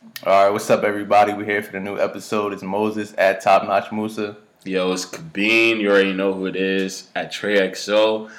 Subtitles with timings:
[0.00, 1.32] All right, what's up, everybody?
[1.32, 2.52] We're here for the new episode.
[2.52, 4.36] It's Moses at Top Notch Musa.
[4.64, 5.80] Yo, it's Kabine.
[5.80, 7.08] You already know who it is.
[7.16, 8.30] At Trey XO.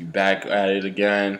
[0.00, 1.38] You back at it again.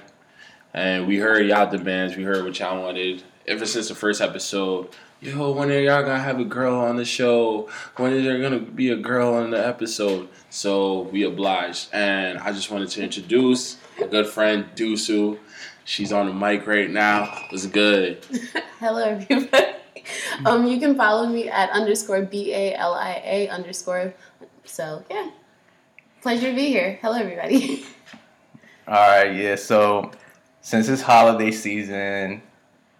[0.73, 2.17] And we heard y'all demands.
[2.17, 3.25] We heard what y'all wanted.
[3.49, 4.91] Ever since the first episode,
[5.21, 7.69] yo, when are y'all gonna have a girl on the show?
[7.97, 10.29] When is there gonna be a girl on the episode?
[10.51, 11.89] So we obliged.
[11.93, 15.39] And I just wanted to introduce a good friend, Dusu.
[15.85, 17.47] She's on the mic right now.
[17.51, 18.25] It's good?
[18.81, 19.67] Hello, everybody.
[20.47, 24.15] Um, you can follow me at underscore B A L I A underscore.
[24.65, 25.31] So yeah,
[26.23, 26.99] pleasure to be here.
[27.03, 27.85] Hello, everybody.
[28.89, 29.57] All right, yeah.
[29.57, 30.11] So
[30.63, 32.43] since it's holiday season,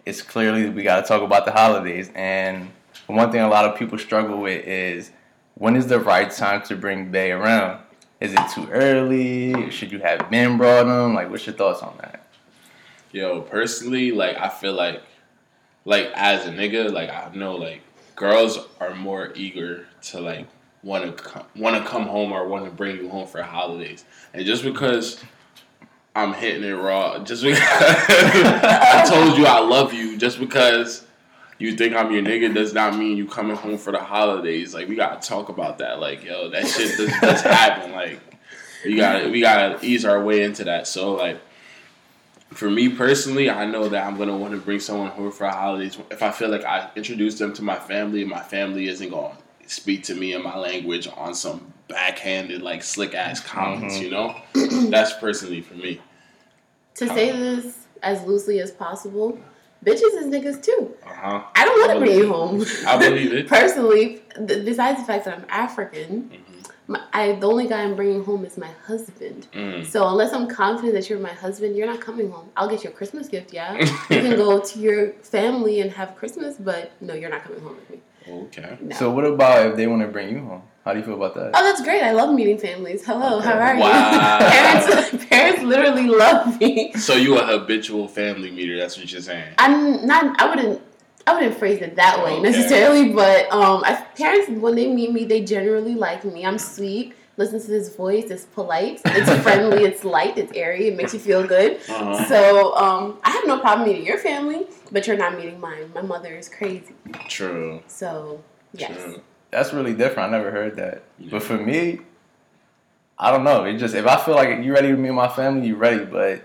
[0.05, 2.11] it's clearly we got to talk about the holidays.
[2.15, 2.71] And
[3.07, 5.11] one thing a lot of people struggle with is
[5.55, 7.81] when is the right time to bring Bay around?
[8.19, 9.69] Is it too early?
[9.71, 11.13] Should you have been brought them?
[11.15, 12.24] Like, what's your thoughts on that?
[13.15, 15.01] Yo, personally, like I feel like,
[15.85, 17.81] like as a nigga, like I know like
[18.13, 20.47] girls are more eager to like
[20.83, 24.03] want to come, want to come home or want to bring you home for holidays,
[24.33, 25.23] and just because
[26.13, 31.05] I'm hitting it raw, just because I told you I love you, just because
[31.57, 34.73] you think I'm your nigga does not mean you coming home for the holidays.
[34.73, 36.01] Like we gotta talk about that.
[36.01, 37.93] Like yo, that shit does, does happen.
[37.93, 38.19] Like
[38.83, 40.85] we gotta we gotta ease our way into that.
[40.85, 41.39] So like
[42.49, 45.97] for me personally, I know that I'm gonna want to bring someone home for holidays
[46.11, 49.35] if I feel like I introduce them to my family and my family isn't gonna
[49.67, 53.49] speak to me in my language on some backhanded like slick ass mm-hmm.
[53.49, 54.35] comments, you know?
[54.89, 56.01] That's personally for me.
[56.95, 59.39] to say um, this as loosely as possible,
[59.83, 60.93] bitches is niggas too.
[61.05, 61.43] Uh huh.
[61.55, 62.65] I don't want to bring you home.
[62.87, 63.47] I believe it.
[63.49, 66.44] Personally, th- besides the fact that I'm African, mm-hmm.
[66.87, 69.47] My, I the only guy I'm bringing home is my husband.
[69.53, 69.85] Mm.
[69.85, 72.49] So unless I'm confident that you're my husband, you're not coming home.
[72.55, 73.73] I'll get you a Christmas gift, yeah.
[74.09, 77.75] you can go to your family and have Christmas, but no, you're not coming home
[77.75, 77.99] with me.
[78.27, 78.77] Okay.
[78.81, 78.95] No.
[78.95, 80.63] So, what about if they want to bring you home?
[80.83, 81.51] How do you feel about that?
[81.55, 82.03] Oh, that's great.
[82.03, 83.03] I love meeting families.
[83.05, 84.37] Hello, how are Wow.
[84.39, 84.45] you?
[84.51, 86.93] parents, parents literally love me.
[86.93, 88.77] So you a habitual family meter?
[88.77, 89.53] That's what you're saying.
[89.57, 90.39] I'm not.
[90.39, 90.81] I wouldn't.
[91.27, 92.41] I wouldn't phrase it that way Okay.
[92.41, 96.45] necessarily, but um, I, parents when they meet me, they generally like me.
[96.45, 97.15] I'm sweet.
[97.37, 98.25] Listen to this voice.
[98.29, 99.01] It's polite.
[99.05, 99.83] It's friendly.
[99.83, 100.37] It's light.
[100.37, 100.87] It's airy.
[100.87, 101.77] It makes you feel good.
[101.89, 102.25] Uh-huh.
[102.29, 105.91] So um, I have no problem meeting your family, but you're not meeting mine.
[105.93, 106.93] My mother is crazy.
[107.27, 107.81] True.
[107.87, 108.41] So
[108.73, 108.95] yes.
[108.95, 109.21] True.
[109.51, 110.29] That's really different.
[110.33, 111.03] I never heard that.
[111.17, 111.29] Yeah.
[111.31, 111.99] But for me,
[113.17, 113.63] I don't know.
[113.65, 116.05] It just if I feel like you're ready to meet my family, you're ready.
[116.05, 116.41] But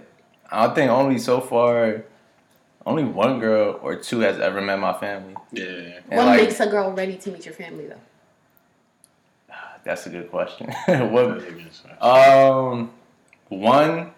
[0.51, 2.05] I think only so far,
[2.87, 5.35] only one girl or two has ever met my family.
[5.53, 6.01] Yeah.
[6.09, 9.55] And what like, makes a girl ready to meet your family though?
[9.85, 10.71] that's a good question.
[10.87, 11.43] what?
[12.03, 12.91] Um,
[13.49, 14.13] one,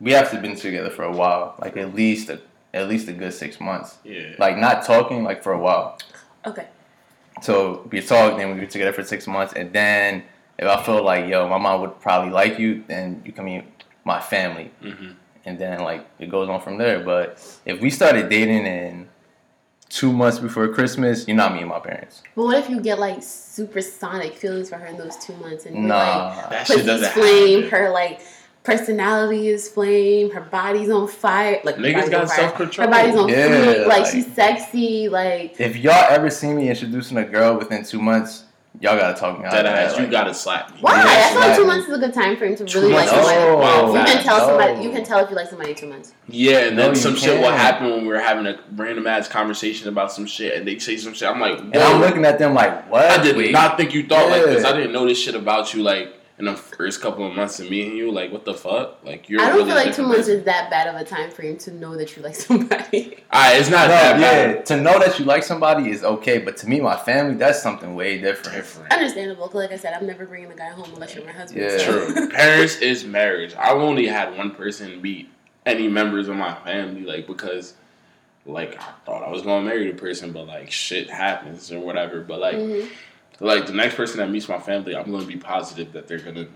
[0.00, 2.40] we have to been together for a while, like at least a,
[2.72, 3.98] at least a good six months.
[4.04, 4.34] Yeah.
[4.38, 5.98] Like not talking, like for a while.
[6.46, 6.68] Okay.
[7.42, 10.24] So we talk, then we get together for six months, and then
[10.58, 13.64] if I feel like yo, my mom would probably like you, then you can meet
[14.04, 15.12] my family, hmm
[15.44, 17.00] and then like it goes on from there.
[17.00, 19.08] But if we started dating in
[19.88, 22.22] two months before Christmas, you're not me and my parents.
[22.36, 25.74] But what if you get like supersonic feelings for her in those two months and
[25.76, 27.70] you're like Nah, That shit doesn't flame, happen.
[27.78, 28.20] her like
[28.62, 31.60] personality is flame, her body's on fire.
[31.64, 32.86] Like Niggas got self control.
[32.86, 36.68] Her body's on Yeah, fleek, like, like- she's sexy, like if y'all ever see me
[36.68, 38.44] introducing a girl within two months,
[38.80, 39.52] y'all gotta talk me out.
[39.52, 40.04] That of ass, that.
[40.04, 40.78] you gotta slap me.
[40.80, 40.96] why?
[40.96, 43.10] Yeah, I feel like two months is a good time frame to really like months?
[43.10, 43.36] somebody.
[43.40, 44.24] No, Wow, You can fast.
[44.26, 44.82] tell somebody.
[44.82, 46.12] You can tell if you like somebody in two months.
[46.28, 49.88] Yeah, and then you some shit will happen when we're having a random ass conversation
[49.88, 51.28] about some shit, and they say some shit.
[51.28, 53.06] I'm like, And I'm looking at them like, what?
[53.06, 53.52] I did Wait.
[53.52, 54.64] not think you thought like this.
[54.64, 57.70] I didn't know this shit about you like in the first couple of months of
[57.70, 58.10] meeting you.
[58.10, 59.04] Like, what the fuck?
[59.04, 61.30] Like, you're I don't really feel like two months is that bad of a time
[61.30, 63.22] frame to know that you like somebody.
[63.32, 64.54] Alright, it's not No, that bad.
[64.56, 67.62] yeah, to know that you like somebody is okay, but to me, my family, that's
[67.62, 68.56] something way different.
[68.56, 68.92] Different.
[68.92, 71.62] Understandable, because like I said, I'm never bringing the guy home unless you're my husband.
[71.62, 71.78] Yeah.
[71.78, 72.28] so- True.
[72.30, 73.54] Parents is marriage.
[73.56, 75.28] I've only had one person meet
[75.66, 77.74] any members of my family, like because
[78.46, 82.20] like I thought I was gonna marry the person, but like shit happens or whatever.
[82.22, 82.88] But like Mhm.
[83.40, 86.46] Like the next person that meets my family, I'm gonna be positive that they're gonna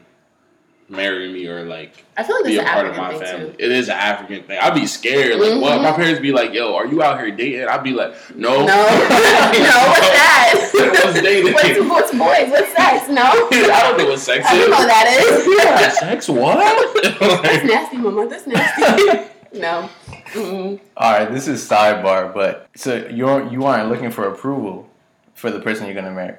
[0.86, 3.50] marry me or like I feel like be a part African of my family.
[3.52, 3.56] too.
[3.58, 4.58] It is an African thing.
[4.60, 5.38] I'd be scared.
[5.40, 5.78] Like what?
[5.78, 5.82] Mhm.
[5.82, 8.66] My parents be like, "Yo, are you out here dating?" I'd be like, "No, No,
[8.66, 10.70] no, what's that?
[10.75, 11.54] What's dating?
[11.54, 12.50] What's, what's boys?
[12.50, 13.08] What's sex?
[13.08, 14.60] No, I don't know what sex I is.
[14.60, 15.98] don't know what that is.
[15.98, 17.42] Sex what?
[17.42, 18.28] That's nasty, mama.
[18.28, 19.58] That's nasty.
[19.58, 19.88] no.
[20.34, 20.81] Mm-mm.
[20.96, 24.88] All right, this is sidebar, but so you're you aren't looking for approval
[25.34, 26.36] for the person you're gonna marry.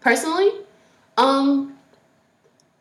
[0.00, 0.50] Personally,
[1.16, 1.74] um,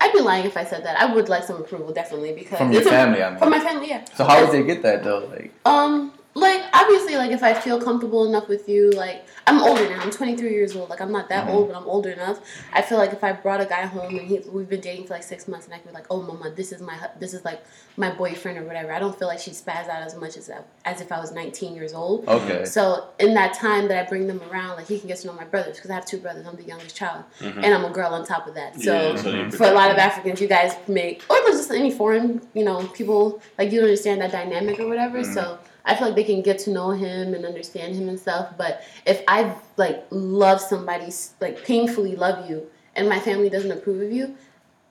[0.02, 1.00] I'd be lying if I said that.
[1.00, 3.40] I would like some approval, definitely, because From your family, I mean.
[3.40, 4.06] From my family, yeah.
[4.16, 5.28] So how would they get that though?
[5.32, 9.90] Like, Um, like obviously like if I feel comfortable enough with you, like I'm older
[9.90, 10.02] now.
[10.02, 10.90] I'm 23 years old.
[10.90, 11.54] Like I'm not that Mhm.
[11.54, 12.40] old, but I'm older enough.
[12.74, 15.14] I feel like if I brought a guy home and he, we've been dating for
[15.14, 17.46] like six months, and I could be like, oh mama, this is my this is
[17.46, 17.64] like
[17.96, 18.92] my boyfriend or whatever.
[18.92, 20.52] I don't feel like she'd spaz out as much as
[20.84, 22.28] as if I was 19 years old.
[22.28, 22.66] Okay.
[22.66, 25.34] So in that time that I bring them around, like he can get to know
[25.34, 26.46] my brothers because I have two brothers.
[26.46, 28.76] I'm the youngest child, and I'm a girl on top of that.
[28.82, 29.14] So.
[29.26, 29.50] yeah.
[29.52, 33.42] For a lot of Africans, you guys make, or just any foreign, you know, people
[33.58, 35.20] like you understand that dynamic or whatever.
[35.20, 35.34] Mhm.
[35.34, 38.54] So I feel like they can get to know him and understand him and stuff.
[38.58, 44.02] But if I like love somebody, like painfully love you, and my family doesn't approve
[44.02, 44.36] of you,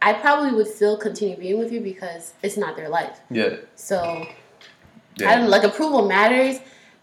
[0.00, 3.19] I probably would still continue being with you because it's not their life.
[3.31, 3.56] Yeah.
[3.75, 4.29] So I
[5.17, 5.38] Yeah.
[5.38, 6.61] don't like approval matters,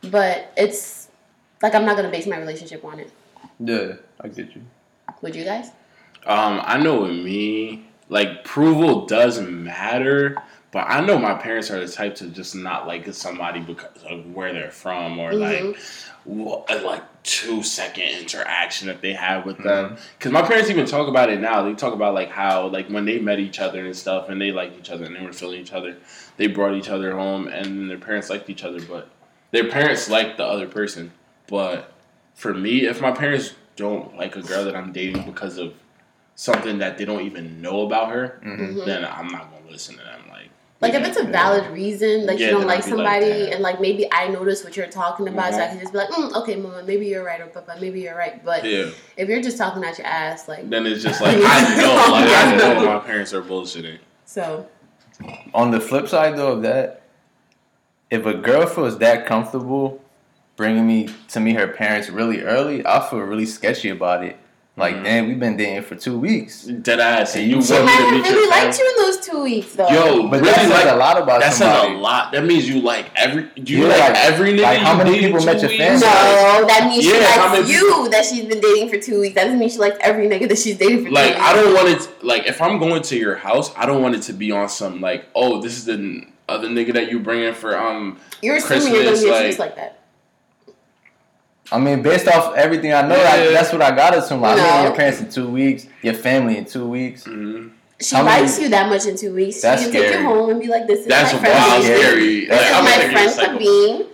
[0.10, 1.10] but it's
[1.62, 3.12] like I'm not gonna base my relationship on it.
[3.60, 3.94] Yeah.
[4.22, 4.62] I get you.
[5.22, 5.72] Would you guys?
[6.26, 10.38] Um, I know with me, like approval does matter,
[10.72, 14.34] but I know my parents are the type to just not like somebody because of
[14.34, 15.60] where they're from or like
[16.26, 19.98] wha- a, like two second interaction that they have with them.
[20.18, 21.64] Because my parents even talk about it now.
[21.64, 24.52] They talk about like how like when they met each other and stuff, and they
[24.52, 25.98] liked each other and they were feeling each other.
[26.38, 29.10] They brought each other home, and their parents liked each other, but
[29.52, 31.12] their parents liked the other person.
[31.48, 31.92] But
[32.34, 35.74] for me, if my parents don't like a girl that I'm dating because of
[36.36, 38.86] something that they don't even know about her, hmm Mhm.
[38.86, 40.21] then I'm not gonna listen to them.
[40.82, 43.52] Like, Like if it's a valid reason, like Yeah, you don't like I'd like, somebody,
[43.52, 45.70] and like maybe I notice what you're talking about, so I Mhm.
[45.70, 48.44] can just be like, mm, okay, mama, maybe you're right, or papa, maybe you're right.
[48.44, 51.76] But yeah, if you're just talking out your ass, like then it's just like I
[51.78, 54.00] know, like I know my parents are bullshitting.
[54.26, 54.66] so,
[55.54, 57.04] On the flip side, though, of that,
[58.10, 60.02] if a girl feels that comfortable
[60.56, 64.36] bringing me to meet her parents really early, I feel really sketchy about it.
[64.78, 65.04] Like, Mhm.
[65.04, 66.62] damn, we've been dating for two weeks.
[66.64, 68.80] Dead ass, and you she want me to meet really your liked parents.
[68.80, 69.88] you in those two weeks, though.
[69.90, 72.32] Yo, But really that says like a lot about that says a lot.
[72.32, 73.48] That means you like every.
[73.62, 74.62] Do you Yeah, like, like- every nigga?
[74.64, 75.84] like, how many people met your weeks?
[75.84, 76.00] family?
[76.00, 79.20] no, that means she Yeah, how likes many you that she's been dating for two
[79.20, 79.36] weeks.
[79.36, 81.42] That doesn't mean she likes every nigga that she's dating for two Like weeks.
[81.42, 82.08] I don't want it.
[82.24, 85.02] Like if I'm going to your house, I don't want it to be on some
[85.02, 88.18] like, oh, this is the other nigga that you bring in for um.
[88.42, 89.98] You're assuming you're gonna Christmas, be like- accused like that.
[91.72, 94.42] I mean, based off everything I know, I, that's what I got to assume.
[94.42, 94.84] Like, I No.
[94.88, 97.24] your parents in two weeks, your family in two weeks.
[97.24, 97.72] mhm.
[98.02, 99.58] She How many- likes you that much in two weeks.
[99.58, 101.54] She That's can take you home and be like, "This is That's my friend.
[101.56, 102.02] wild, scary.
[102.02, 102.46] scary.
[102.46, 103.62] This Like, is I'm my gonna think you're a friend psychopath.
[103.62, 104.06] Sabine."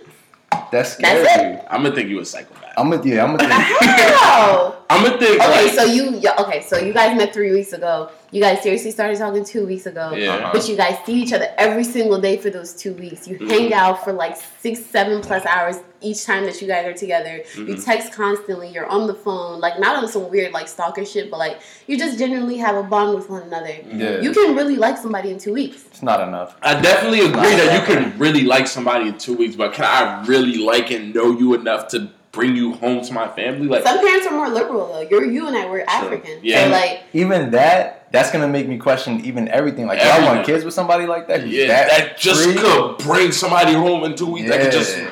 [0.70, 1.22] That's scary.
[1.24, 1.64] That's it.
[1.70, 2.67] I'm gonna think you a psychopath.
[2.78, 3.20] I'm with you.
[3.20, 3.48] I'm with you.
[3.48, 4.74] How?
[4.90, 6.62] I'm gonna think Okay, like, so you okay?
[6.62, 8.10] So you guys met three weeks ago.
[8.30, 10.12] You guys seriously started talking two weeks ago.
[10.12, 10.34] yeah.
[10.36, 10.50] Uh-huh.
[10.54, 13.28] But you guys see each other every single day for those two weeks.
[13.28, 13.50] You Mhm.
[13.50, 17.42] hang out for like six, seven plus hours each time that you guys are together.
[17.56, 17.84] You Mhm.
[17.84, 18.68] text constantly.
[18.68, 21.98] You're on the phone, like not on some weird like stalker shit, but like you
[21.98, 23.74] just genuinely have a bond with one another.
[23.92, 24.20] Yeah.
[24.20, 25.84] You can really like somebody in two weeks.
[25.90, 26.56] It's not enough.
[26.62, 30.24] I definitely agree that you can really like somebody in two weeks, but can I
[30.26, 33.66] really like and know you enough to bring you home to my family?
[33.68, 35.00] Like, Some parents are more liberal though.
[35.00, 36.64] You're you and I were African, Yeah.
[36.66, 39.86] so like Even that, that's gonna make me question even everything.
[39.86, 41.46] Like, y'all want kids with somebody like that?
[41.46, 42.54] yeah, that, just free?
[42.56, 44.48] could bring somebody home in two weeks.
[44.50, 45.10] That could just Yeah.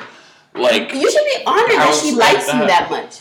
[0.55, 0.93] like.
[0.93, 2.67] you should be honored that House she like likes you that.
[2.67, 3.19] that much.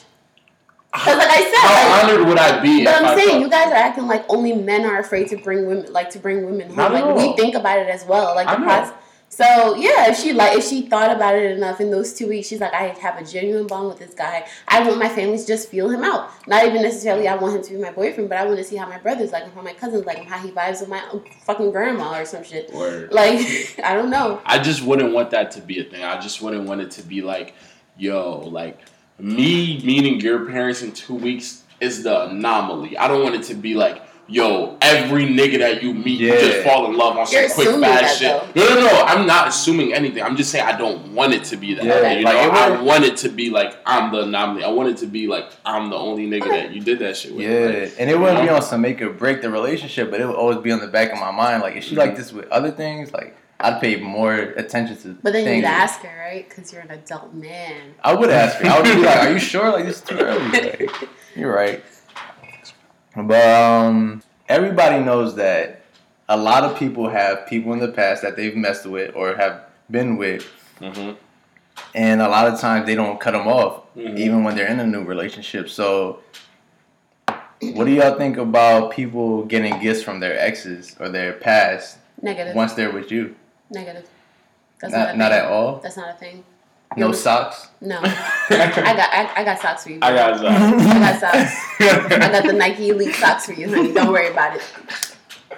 [0.92, 2.84] Because like I said, How like, honored would I be?
[2.84, 5.28] But if I'm I saying thought- you guys are acting like only men are afraid
[5.28, 6.76] to bring women, like to bring women home.
[6.76, 8.34] Not like we think about it as well.
[8.34, 8.64] Like I the know.
[8.66, 8.94] process.
[9.36, 12.48] So yeah, if she like if she thought about it enough in those two weeks,
[12.48, 14.46] she's like, I have a genuine bond with this guy.
[14.66, 16.30] I want my family to just feel him out.
[16.46, 18.76] Not even necessarily I want him to be my boyfriend, but I want to see
[18.76, 21.02] how my brothers like how my cousins like how he vibes with my
[21.42, 22.72] fucking grandma or some shit.
[22.72, 23.12] Word.
[23.12, 24.40] Like I don't know.
[24.46, 26.02] I just wouldn't want that to be a thing.
[26.02, 27.52] I just wouldn't want it to be like,
[27.98, 28.80] yo, like
[29.18, 32.96] me meeting your parents in two weeks is the anomaly.
[32.96, 36.66] I don't want it to be like, yo, every nigga that you meet, you just
[36.66, 38.56] fall in love on some You're quick assuming fast that, shit.
[38.56, 39.02] No, no, no.
[39.06, 40.22] I'm not assuming anything.
[40.22, 41.84] I'm just saying I don't want it to be that.
[41.84, 44.64] Yeah, you like, know, I want it to be like I'm the anomaly.
[44.64, 47.34] I want it to be like I'm the only nigga that you did that shit
[47.34, 47.44] with.
[47.46, 50.26] Yeah, Like, and it wouldn't be on some make or break the relationship, but it
[50.26, 51.62] would always be on the back of my mind.
[51.62, 51.98] Like, if she Mhm.
[51.98, 55.16] like this with other things, like I'd pay more attention to.
[55.22, 55.56] But then things.
[55.62, 56.46] you'd ask her, right?
[56.48, 57.94] Because you're an adult man.
[58.04, 58.68] I would ask her.
[58.68, 59.70] I would be like, "Are you sure?
[59.72, 60.90] Like this is too early." Like,
[61.34, 61.82] you're right.
[63.16, 65.80] But um, everybody knows that
[66.28, 69.62] a lot of people have people in the past that they've messed with or have
[69.90, 70.46] been with,
[70.80, 71.16] Mhm.
[71.94, 74.18] and a lot of times they don't cut them off, Mhm.
[74.18, 75.68] even when they're in a new relationship.
[75.70, 76.18] So,
[77.62, 82.54] what do y'all think about people getting gifts from their exes or their past Negative.
[82.54, 83.34] once they're with you?
[83.70, 84.06] Negative.
[84.80, 85.76] That's Not, not, not at all.
[85.82, 86.44] That's not a thing.
[86.96, 87.68] No socks.
[87.80, 87.98] No.
[88.04, 89.98] I got I, I got socks for you.
[90.02, 90.52] I got that.
[90.80, 91.56] I got socks.
[92.12, 93.92] I got the Nike Elite socks for you, honey.
[93.92, 94.62] Don't worry about it.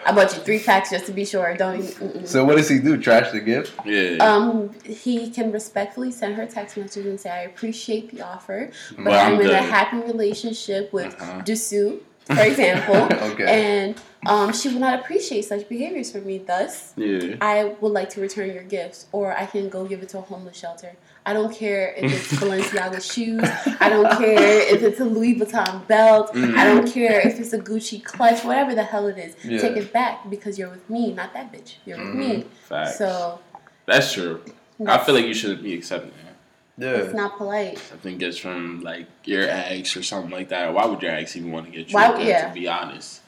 [0.07, 1.55] I bought you three packs just to be sure.
[1.57, 1.77] Don't.
[1.77, 2.27] Even, mm-mm.
[2.27, 2.97] So what does he do?
[2.97, 3.75] Trash the gift?
[3.85, 4.17] Yeah.
[4.21, 8.71] Um, he can respectfully send her a text message and say, "I appreciate the offer,
[8.97, 11.43] but Well, I'm I'm, in a happy relationship with Uh-huh.
[11.43, 12.97] Dusu, for example,
[13.33, 13.45] Okay.
[13.85, 16.39] and um, she would not appreciate such behaviors from me.
[16.39, 17.37] Thus, yeah.
[17.41, 20.23] I would like to return your gifts, or I can go give it to a
[20.23, 20.97] homeless shelter.
[21.27, 23.43] I don't care if it's Balenciaga shoes.
[23.81, 26.33] I don't care if it's a Louis Vuitton belt.
[26.35, 26.55] Mhm.
[26.57, 28.45] I don't care if it's a Gucci clutch.
[28.45, 29.59] Whatever the hell it is, Yeah.
[29.61, 31.75] take it back because you're with me, not that bitch.
[31.85, 32.45] You're with me.
[32.69, 32.97] Facts.
[32.99, 33.41] So
[33.87, 34.43] That's true.
[34.87, 36.95] I feel like you shouldn't be accepting that.
[37.03, 37.21] it's Yeah.
[37.21, 37.79] not polite.
[37.93, 40.73] I think it's from like your ex or something like that.
[40.73, 42.49] Why would your ex even want to get you Why- a yeah.
[42.49, 43.21] to be honest?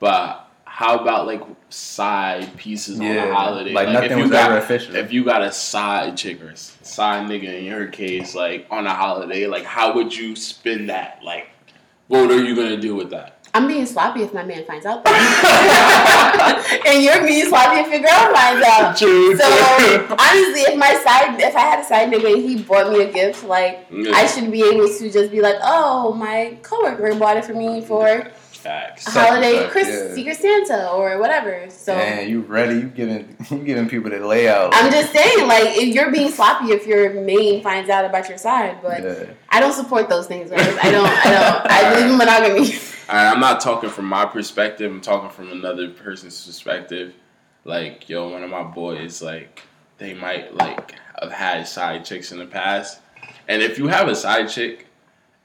[0.00, 0.47] But
[0.78, 3.24] how about like side pieces on Yeah.
[3.24, 3.72] a holiday?
[3.72, 4.94] Like, if nothing you was got, ever official.
[4.94, 8.94] If you got a side chick or side nigga in your case, like on a
[8.94, 11.18] holiday, like how would you spend that?
[11.24, 11.48] Like,
[12.06, 13.34] what are you gonna do with that?
[13.54, 15.04] I'm being sloppy if my man finds out.
[16.86, 18.96] and you're being sloppy if your girl finds out.
[19.02, 19.36] True.
[19.36, 23.02] So honestly, if my side, if I had a side nigga and he bought me
[23.02, 24.12] a gift, like Yeah.
[24.14, 27.80] I should be able to just be like, oh, my coworker bought it for me
[27.80, 29.06] for Facts.
[29.06, 30.14] a holiday, Such, Chris, yeah.
[30.14, 31.70] Secret Santa or whatever.
[31.70, 32.74] So Man, you ready?
[32.74, 34.74] You giving you giving people the layout.
[34.74, 38.36] I'm just saying, like, if you're being sloppy if your main finds out about your
[38.36, 39.24] side, but yeah.
[39.50, 40.60] I don't support those things, guys.
[40.82, 41.06] I don't.
[41.06, 41.70] I don't.
[41.70, 42.72] I believe in monogamy.
[43.08, 44.90] And I'm not talking from my perspective.
[44.90, 47.14] I'm talking from another person's perspective.
[47.64, 49.62] Like, yo, one of my boys, like,
[49.98, 53.00] they might like have had side chicks in the past.
[53.46, 54.87] And if you have a side chick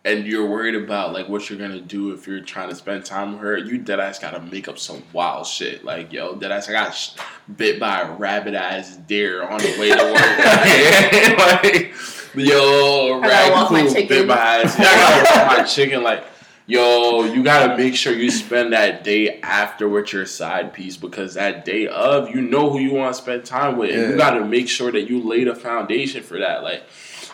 [0.05, 3.33] and you're worried about like what you're gonna do if you're trying to spend time
[3.33, 5.83] with her, you dead ass gotta make up some wild shit.
[5.85, 7.11] Like, yo, dead ass, I got sh-
[7.55, 11.37] bit by a rabbit ass deer on the way to work.
[11.63, 11.93] like,
[12.35, 14.75] yo, I gotta walk my raccoon bit my ass.
[14.77, 16.03] I gotta walk my chicken.
[16.03, 16.25] Like,
[16.65, 21.35] yo, you gotta make sure you spend that day after with your side piece because
[21.35, 23.91] that day of, you know who you want to spend time with.
[23.91, 24.09] And Yeah.
[24.09, 26.61] you gotta make sure that you lay the foundation for that.
[26.63, 26.83] Like,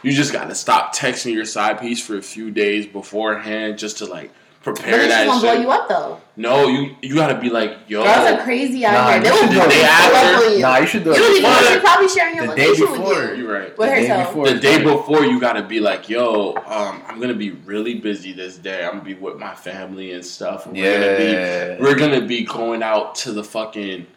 [0.03, 4.05] you just gotta stop texting your side piece for a few days beforehand just to
[4.05, 4.31] like
[4.63, 6.21] But prepare then she's that gonna blow you up though.
[6.37, 8.03] No, you you gotta be like, yo.
[8.03, 9.19] Girls are crazy out Nah, here.
[9.21, 10.49] They you will should blow do it you after.
[10.55, 10.59] you.
[10.61, 11.37] Nah, you should do You don't it.
[11.39, 13.09] even know she's probably sharing your The day before.
[13.09, 13.43] with you.
[13.43, 13.77] You're right.
[13.77, 14.49] With The day before.
[14.49, 18.57] the day before you gotta be like, yo, um, I'm gonna be really busy this
[18.57, 18.83] day.
[18.85, 20.65] I'm gonna be with my family and stuff.
[20.65, 21.77] and We're gonna be Yeah.
[21.79, 24.07] we're gonna be going out to the fucking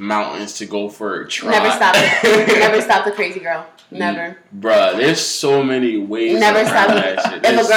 [0.00, 1.52] mountains to go for a trot.
[1.52, 2.58] Never stop it.
[2.58, 3.66] Never stop the crazy girl.
[3.92, 4.36] Never.
[4.56, 6.38] Bruh, there's so many ways.
[6.38, 7.44] Never stop that.
[7.44, 7.68] If a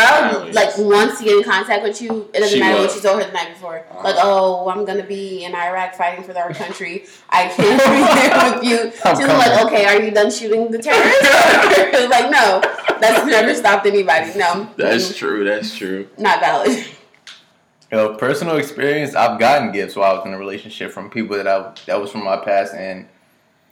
[0.43, 2.85] girl like wants to get in contact with you, it doesn't She matter will.
[2.85, 3.79] what you told her the night before.
[3.89, 4.03] Uh-huh.
[4.03, 7.05] Like, oh, I'm gonna be in Iraq fighting for our country.
[7.31, 9.01] I can't be there with you.
[9.03, 12.09] I'm She's like, okay, are you done shooting the terrorists?
[12.11, 12.61] like, no,
[13.01, 14.37] that's never stopped anybody.
[14.37, 15.43] No, That's true.
[15.43, 16.07] That's true.
[16.19, 16.85] not valid.
[17.93, 19.13] Yo, personal experience.
[19.13, 22.09] I've gotten gifts while I was in a relationship from people that I that was
[22.09, 23.07] from my past, and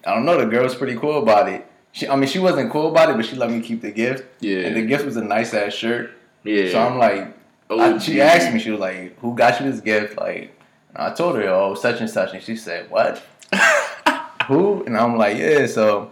[0.05, 0.37] I don't know.
[0.37, 1.65] The girl was pretty cool about it.
[1.91, 4.23] She, I mean, she wasn't cool about it, but she let me keep the gift,
[4.39, 6.11] Yeah, and the gift was a nice ass shirt.
[6.43, 6.69] Yeah.
[6.71, 7.35] So I'm like,
[7.71, 8.01] I, OG.
[8.03, 10.55] she asked me, she was like, "Who got you this gift?" Like,
[10.93, 13.23] and I told her, "Oh, such and such," and she said, "What?
[14.47, 16.11] Who?" And I'm like, "Yeah." So,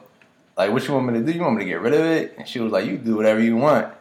[0.58, 1.32] like, what you want me to do?
[1.32, 2.34] You want me to get rid of it?
[2.40, 3.94] And she was like, "You do whatever you want."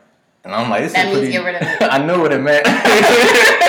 [0.45, 1.83] And I'm like, "This That is means pretty." get rid of it.
[1.93, 2.65] I knew what it meant.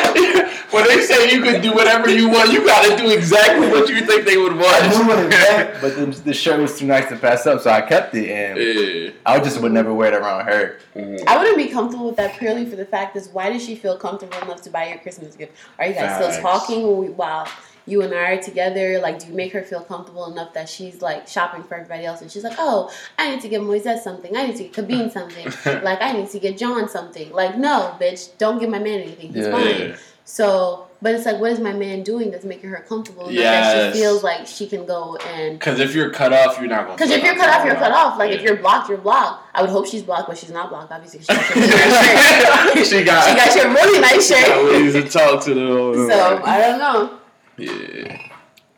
[0.72, 4.06] when they say you can do whatever you want, you gotta do exactly what you
[4.06, 5.30] think they would I knew what it want.
[5.30, 8.30] meant, but the, the shirt was too nice to pass up, so I kept it,
[8.30, 9.12] and yeah.
[9.26, 10.78] I just would never wear it around her.
[10.96, 11.24] Mhm.
[11.28, 13.98] I wouldn't be comfortable with that purely for the fact is why does she feel
[13.98, 15.54] comfortable enough to buy your Christmas gift?
[15.78, 16.36] Are you guys Facts.
[16.38, 17.48] still talking while
[17.86, 19.00] you and I are together?
[19.00, 22.22] Like, do you make her feel comfortable enough that she's like shopping for everybody else
[22.22, 24.36] and she's like, oh, I need to get Moises something.
[24.38, 25.46] I need to get Kabine something.
[25.84, 27.32] like, I need to get John something.
[27.32, 29.34] Like, no, bitch, don't give my man anything.
[29.34, 29.52] He's Yeah.
[29.52, 29.98] fine.
[30.30, 33.74] So, but it's like, what is my man doing that's making her comfortable Yes.
[33.74, 36.84] that she feels like she can go and Because if you're cut off, you're not
[36.86, 36.96] gonna.
[36.98, 38.20] because if you're cut off, you're cut off.
[38.20, 39.44] Like if you're blocked, you're blocked.
[39.56, 40.92] I would hope she's blocked, but she's not blocked.
[40.92, 43.28] Obviously, she got your really she got.
[43.28, 45.04] She got your really nice shirt.
[45.04, 46.10] to talk to them.
[46.10, 47.20] So I don't know.
[47.58, 48.22] yeah.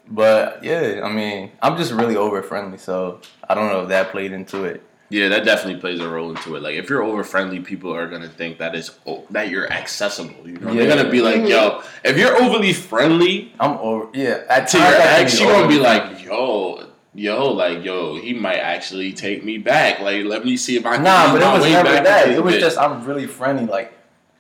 [0.08, 4.12] But yeah, I mean, I'm just really over friendly, so I don't know if that
[4.12, 4.82] played into it.
[5.12, 6.62] Yeah, that definitely plays a role into it.
[6.62, 10.48] Like, if you're over friendly, people are gonna think that is oh, that you're accessible.
[10.48, 11.48] You know, they're gonna be like.
[11.48, 14.08] "Yo, if you're overly friendly I'm over.
[14.14, 18.60] Yeah, at to your ex, she gonna be like, yo, yo, like, yo, he might
[18.60, 20.00] actually take me back.
[20.00, 22.30] Like, let me see if I can Nah, but it was never that.
[22.30, 23.66] It was this just I'm really friendly.
[23.66, 23.94] Like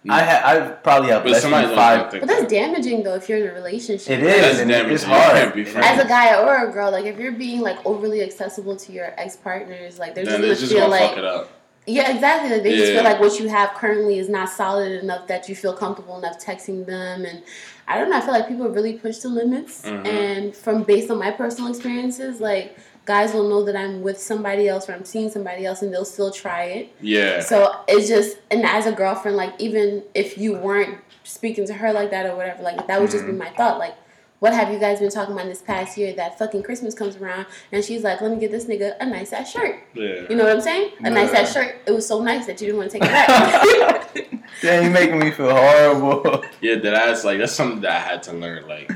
[0.10, 2.12] I had, I probably have But less than five.
[2.12, 2.50] But that's that.
[2.50, 4.10] damaging though if you're in a relationship.
[4.10, 4.92] It is, That's damaging.
[4.94, 5.54] it's You can't hard.
[5.54, 5.88] be friends.
[5.88, 9.14] As a guy or a girl, like if you're being like overly accessible to your
[9.18, 11.52] ex partners, like they're just Then gonna just feel gonna like fuck it up.
[11.88, 12.50] Yeah, exactly.
[12.52, 15.56] Like, they just feel like what you have currently is not solid enough that you
[15.56, 17.26] feel comfortable enough texting them.
[17.26, 17.42] And
[17.88, 18.18] I don't know.
[18.18, 19.82] I feel like people really push the limits.
[19.84, 20.06] Mhm.
[20.08, 24.68] And from based on my personal experiences, like guys will know that I'm with somebody
[24.68, 26.96] else or I'm seeing somebody else, and they'll still try it.
[27.02, 27.42] Yeah.
[27.42, 31.94] So it's just, and as a girlfriend, like even if you weren't speaking to her
[31.94, 33.40] like that or whatever, like that would just be mm-hmm.
[33.40, 33.80] my thought.
[33.80, 33.96] Like,
[34.40, 36.14] what have you guys been talking about this past year?
[36.14, 39.34] That fucking Christmas comes around, and she's like, "Let me get this nigga a nice
[39.34, 40.26] ass shirt." Yeah.
[40.30, 40.94] You know what I'm saying?
[41.04, 41.76] A nice ass shirt.
[41.86, 44.18] It was so nice that you didn't want to take it back.
[44.62, 46.44] Damn, you're making me feel horrible.
[46.60, 48.68] Yeah, that that's like that's something that I had to learn.
[48.68, 48.92] Like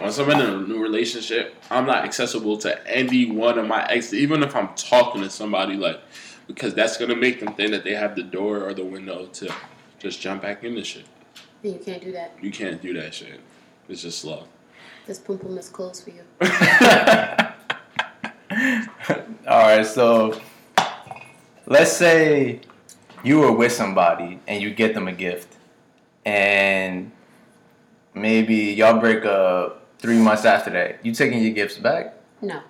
[0.00, 4.14] once I'm in a new relationship, I'm not accessible to any one of my exes,
[4.14, 5.74] even if I'm talking to somebody.
[5.76, 6.00] Like
[6.46, 9.52] because that's gonna make them think that they have the door or the window to
[9.98, 11.06] just jump back into shit.
[11.62, 12.36] you can't do that.
[12.40, 13.40] You can't do that shit.
[13.88, 14.44] It's just slow.
[15.06, 16.22] This pum pum is closed for you.
[19.46, 20.40] All right, so
[21.66, 22.60] let's say
[23.22, 25.56] you were with somebody and you get them a gift,
[26.24, 27.10] and
[28.14, 30.98] maybe y'all break up three months after that.
[31.04, 32.14] You taking your gifts back?
[32.42, 32.60] No.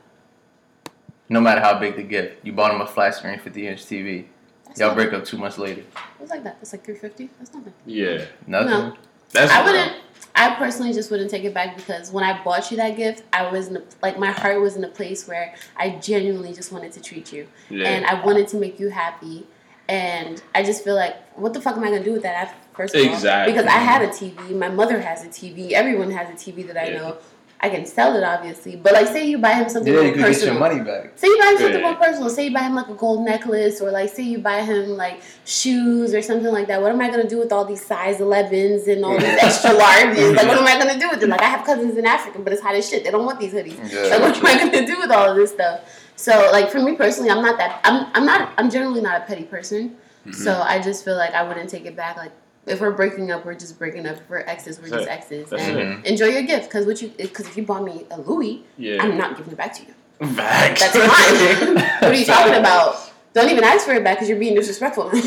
[1.29, 4.26] No matter how big the gift, you bought him a flat screen 50 inch TV.
[4.67, 5.83] That's Y'all not- break up two months later.
[6.21, 6.59] It's like that.
[6.62, 7.31] It's like 350.
[7.41, 7.73] That's nothing.
[7.87, 8.71] Yeah, Nothing.
[8.71, 8.97] No.
[9.33, 9.73] that's I real.
[9.73, 9.93] wouldn't.
[10.37, 13.50] I personally just wouldn't take it back because when I bought you that gift, I
[13.50, 16.93] was in a, like my heart was in a place where I genuinely just wanted
[16.93, 17.88] to treat you, Yeah.
[17.88, 19.45] and I wanted to make you happy,
[19.88, 22.49] and I just feel like, what the fuck am I gonna do with that?
[22.49, 23.53] I, first of all, Exactly.
[23.53, 26.76] because I had a TV, my mother has a TV, everyone has a TV that
[26.76, 26.99] I Yeah.
[26.99, 27.17] know.
[27.61, 30.14] I can sell it obviously, but like, say you buy him something Yeah, more you
[30.14, 31.12] could get your money back.
[31.17, 31.91] Say you buy him something Yeah.
[31.93, 32.29] more personal.
[32.29, 35.21] Say you buy him like a gold necklace, or like say you buy him like
[35.47, 36.83] shoes or something like that.
[36.83, 40.37] What am I gonna do with all these size 11s and all these extra larges?
[40.37, 41.31] Like, what am I gonna do with them?
[41.31, 43.03] Like, I have cousins in Africa, but it's hot as shit.
[43.05, 43.79] They don't want these hoodies.
[43.91, 44.14] Yeah.
[44.17, 45.81] Like, what am I gonna do with all of this stuff?
[46.16, 47.80] So, like for me personally, I'm not that.
[47.85, 48.52] I'm I'm not.
[48.59, 49.90] I'm generally not a petty person.
[49.90, 50.33] Mm-hmm.
[50.33, 52.16] So I just feel like I wouldn't take it back.
[52.16, 52.33] Like.
[52.66, 54.16] If we're breaking up, we're just breaking up.
[54.16, 55.52] If we're exes, we're That's just exes.
[55.52, 56.06] And it.
[56.06, 59.02] enjoy your gift, because what you, because if you bought me a Louis, yeah.
[59.02, 59.94] I'm not giving it back to you.
[60.35, 60.78] Back.
[60.78, 61.75] That's mine.
[62.00, 63.12] what are you talking about?
[63.35, 65.11] Don't even ask for it back because you're being disrespectful.
[65.12, 65.21] so,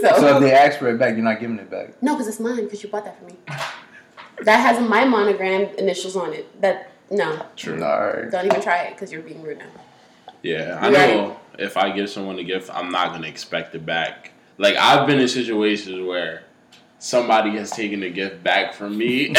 [0.00, 2.02] So if they ask for it back, you're not giving it back.
[2.02, 3.36] no, because it's mine because you bought that for me.
[4.44, 6.60] That has my monogram initials on it.
[6.60, 7.80] That no, True.
[7.84, 8.30] All right.
[8.30, 9.66] don't even try it because you're being rude now.
[10.42, 13.84] Yeah, I You know if I give someone a gift, I'm not gonna expect it
[13.84, 14.32] back.
[14.58, 16.42] Like I've been in situations where
[16.98, 19.36] somebody has taken a gift back from me, and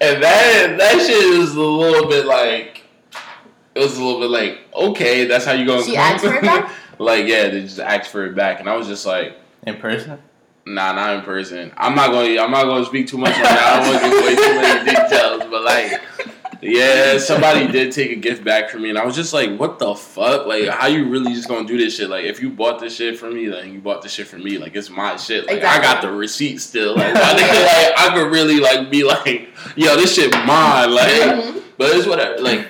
[0.00, 1.10] that that shit
[1.40, 2.82] is a little bit like
[3.74, 6.00] it was a little bit like okay, that's how you gonna She come?
[6.00, 6.70] asked for it back?
[6.98, 9.36] like yeah, they just asked for it back, and I was just like.
[9.66, 10.18] In person?
[10.66, 11.72] Nah, not in person.
[11.78, 12.34] I'm not going.
[12.34, 13.58] to I'm not going to speak too much on that.
[13.58, 15.42] I don't want to give away too many details.
[15.50, 16.02] But like,
[16.64, 19.78] yeah, somebody did take a gift back from me, and I was just like, "What
[19.78, 20.46] the fuck?
[20.46, 22.08] Like, how you really just gonna do this shit?
[22.10, 24.58] Like, if you bought this shit for me, like you bought this shit for me,
[24.58, 25.46] like it's my shit.
[25.46, 26.96] Like I got the receipt still.
[26.96, 30.90] Like, nigga, like I could really like be like, yo, this shit mine.
[30.92, 31.62] Like, Mhm.
[31.78, 32.40] but it's whatever.
[32.40, 32.68] Like,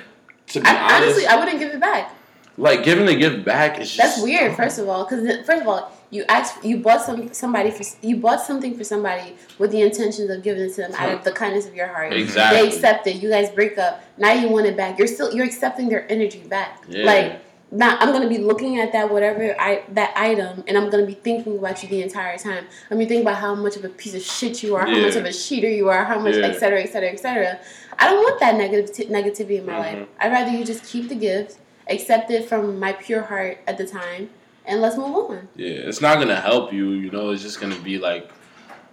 [0.49, 2.15] to be I, honest, honestly, I wouldn't give it back.
[2.57, 4.55] like giving a gift back is just That's weird.
[4.57, 8.16] First of all, because first of all, you asked, you bought some somebody for you
[8.16, 11.33] bought something for somebody with the intentions of giving it to them out of the
[11.33, 12.12] kindness of your heart.
[12.12, 12.61] Exactly.
[12.61, 13.16] They accept it.
[13.22, 13.94] You guys break up.
[14.16, 14.96] Now you want it back.
[14.98, 16.85] You're still you're accepting their energy back.
[16.88, 17.05] Yeah.
[17.12, 17.40] Like
[17.72, 21.14] now I'm gonna be looking at that whatever I that item and I'm gonna be
[21.14, 22.64] thinking about you the entire time.
[22.90, 25.16] I'm gonna think about how much of a piece of shit you are, how much
[25.16, 26.46] of a cheater you are, how much Yeah.
[26.46, 27.59] et cetera, et cetera, et cetera.
[27.98, 29.98] I don't want that negative negativity in my life.
[29.98, 30.07] Mhm.
[30.20, 31.59] I'd rather you just keep the gift,
[31.90, 34.31] accept it from my pure heart at the time,
[34.66, 35.48] and let's move on.
[35.57, 36.90] Yeah, it's not gonna help you.
[36.90, 38.31] You know, it's just gonna be like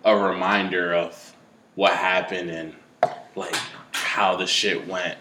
[0.03, 1.35] a reminder of
[1.75, 2.75] what happened and
[3.35, 3.55] like
[3.91, 5.17] how the shit went.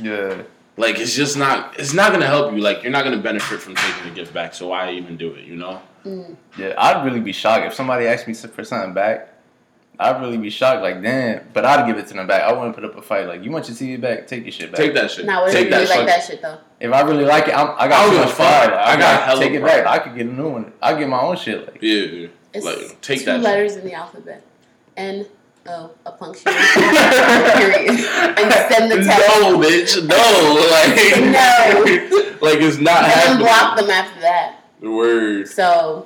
[0.00, 0.42] Yeah.
[0.76, 1.78] Like it's just not.
[1.78, 2.60] It's not gonna help you.
[2.60, 4.54] Like you're not gonna benefit from taking the gift back.
[4.54, 5.44] So why even do it?
[5.44, 5.80] You know?
[6.04, 6.36] Mm.
[6.58, 9.33] Yeah, I'd really be shocked if somebody asked me for something back.
[9.98, 11.46] I'd really be shocked, like damn.
[11.52, 12.42] But I'd give it to them back.
[12.42, 13.26] I wouldn't put up a fight.
[13.28, 14.78] Like you want your TV back, take your shit back.
[14.80, 15.24] Take that shit.
[15.24, 16.58] Now, what Take you that really like that shit though?
[16.80, 18.72] If I really like it, I'm, I I got don't too much a pride.
[18.72, 19.84] I I got got hella take it pride.
[19.84, 20.00] back.
[20.00, 20.72] I could get a new one.
[20.82, 21.66] I get my own shit.
[21.66, 22.28] Like Yeah, yeah.
[22.52, 23.42] It's Like, take two that shit.
[23.42, 24.42] letters in the alphabet.
[24.96, 25.26] N
[25.66, 26.52] O a punctuation
[27.54, 29.28] period and send the text.
[29.40, 30.06] No, bitch.
[30.06, 30.16] No.
[30.70, 30.96] Like
[32.42, 32.46] No.
[32.46, 33.46] like it's not and then happening.
[33.46, 34.56] block them after that.
[34.80, 35.48] The word.
[35.48, 36.04] So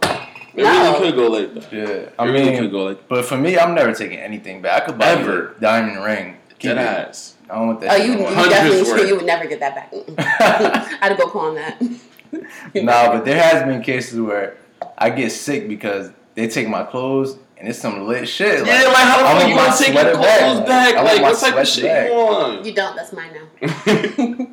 [0.58, 0.92] It No.
[1.00, 1.72] really could go like that.
[1.72, 4.82] yeah, I It really could go like but for me, I'm never taking anything back.
[4.82, 5.54] I could buy Ever.
[5.56, 6.36] a diamond ring.
[6.58, 7.08] Keep that it.
[7.08, 7.34] ass.
[7.48, 7.90] I don't want that.
[7.92, 9.08] oh, you, no you definitely worth.
[9.08, 10.98] you would never get that back.
[11.02, 11.80] I'd go pawn that.
[12.74, 14.56] nah, but there has been cases where
[14.98, 18.66] I get sick because they take my clothes and it's some lit shit.
[18.66, 20.66] Yeah, like how the I fuck want you gonna take your clothes back.
[20.66, 20.94] back?
[20.94, 22.64] I want Like my what type of shit you want?
[22.66, 22.96] you don't.
[22.96, 24.46] That's mine now.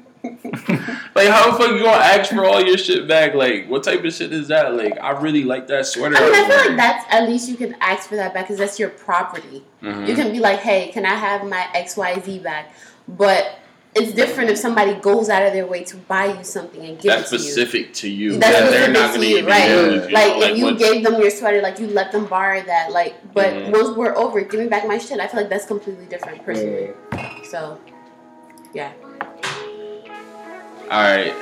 [1.15, 3.33] like, how the fuck you gonna ask for all your shit back?
[3.33, 4.73] Like, what type of shit is that?
[4.75, 6.15] Like, I really like that sweater.
[6.17, 8.57] I mean, I feel like that's at least you can ask for that back because
[8.59, 9.63] that's your property.
[9.81, 10.07] Mhm.
[10.07, 12.73] You can be like, hey, can I have my X Y Z back?
[13.07, 13.59] But
[13.93, 17.13] it's different if somebody goes out of their way to buy you something and give
[17.13, 17.49] That's it to you.
[17.51, 18.37] specific to you.
[18.37, 19.67] That's that they're specific not to gonna you, even right?
[19.69, 20.13] deal you.
[20.13, 23.15] Like, if you what- gave them your sweater, like you let them borrow that, like.
[23.33, 23.71] But Mhm.
[23.71, 25.19] once we're over, give me back my shit.
[25.21, 26.89] I feel like that's completely different, personally.
[27.49, 27.77] So,
[28.73, 28.91] yeah.
[30.91, 31.33] All right.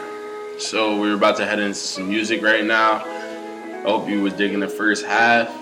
[0.58, 3.04] So we're about to head into some music right now.
[3.04, 5.54] I hope you was digging the first half.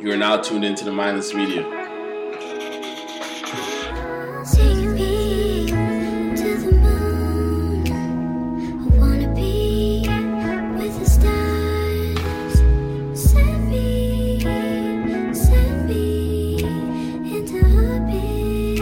[0.00, 1.62] You are now tuned into the Mindless Media.
[4.50, 7.86] Take me to the moon.
[7.86, 10.08] I wanna be
[10.76, 12.58] with the stars.
[13.30, 14.40] Send me,
[15.32, 16.64] send me
[17.36, 18.80] into orbit.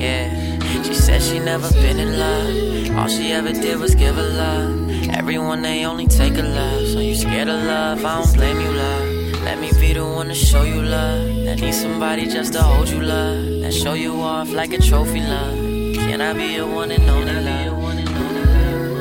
[0.00, 2.69] Yeah, she said she never been in love.
[2.96, 4.90] All she ever did was give her love.
[5.10, 6.86] Everyone they only take a love.
[6.88, 8.04] So you scared of love?
[8.04, 9.42] I don't blame you, love.
[9.42, 11.44] Let me be the one to show you love.
[11.44, 13.62] That need somebody just to hold you, love.
[13.62, 15.56] That show you off like a trophy, love.
[15.94, 17.94] Can I be your one and only love?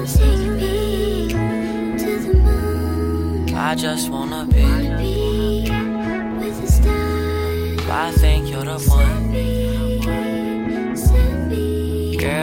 [0.08, 1.28] Take me
[1.98, 3.56] to the moon.
[3.56, 4.64] I just wanna be.
[5.02, 5.70] Be
[6.40, 7.90] with the stars.
[7.90, 9.59] I think you're the one.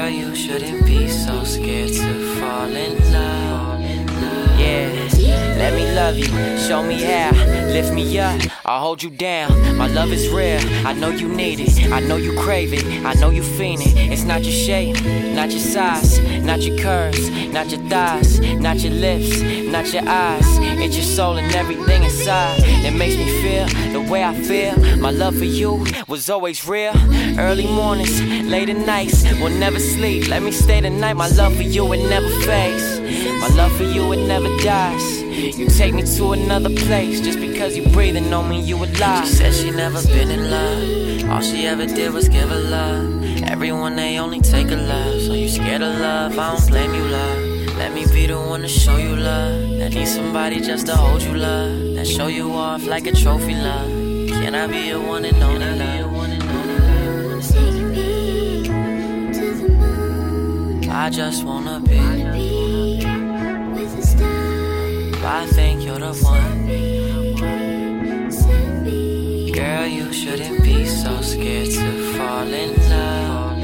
[0.08, 3.80] You shouldn't be so scared to fall in love.
[4.58, 6.26] Yeah, let me love you,
[6.58, 7.32] show me how.
[7.66, 9.76] Lift me up, I'll hold you down.
[9.76, 11.92] My love is real, I know you need it.
[11.92, 13.96] I know you crave it, I know you fiend it.
[14.12, 14.96] It's not your shape,
[15.34, 19.40] not your size, not your curves, not your thighs, not your lips,
[19.70, 20.46] not your eyes.
[20.80, 24.76] It's your soul and everything inside that makes me feel the way I feel.
[24.98, 26.92] My love for you was always real.
[27.38, 30.28] Early mornings, late at nights, will never sleep.
[30.28, 31.14] Let me stay tonight.
[31.14, 33.00] My love for you it never fades.
[33.40, 35.22] My love for you it never dies.
[35.58, 39.26] You take me to another place just because you breathing on me, you alive.
[39.26, 41.30] She said she never been in love.
[41.30, 43.42] All she ever did was give her love.
[43.42, 45.20] Everyone they only take a love.
[45.22, 46.38] So you scared of love?
[46.38, 47.76] I don't blame you, love.
[47.76, 49.65] Let me be the one to show you love.
[49.78, 51.94] That need somebody just to hold you, love.
[51.96, 53.90] That show you off like a trophy, love.
[54.28, 56.06] Can I be your one and only love?
[57.46, 58.62] Take me
[59.32, 60.88] to the moon.
[60.88, 62.00] I just wanna be.
[63.74, 65.24] With the stars.
[65.24, 66.66] I think you're the one.
[69.52, 73.58] Girl, you shouldn't be so scared to fall in love.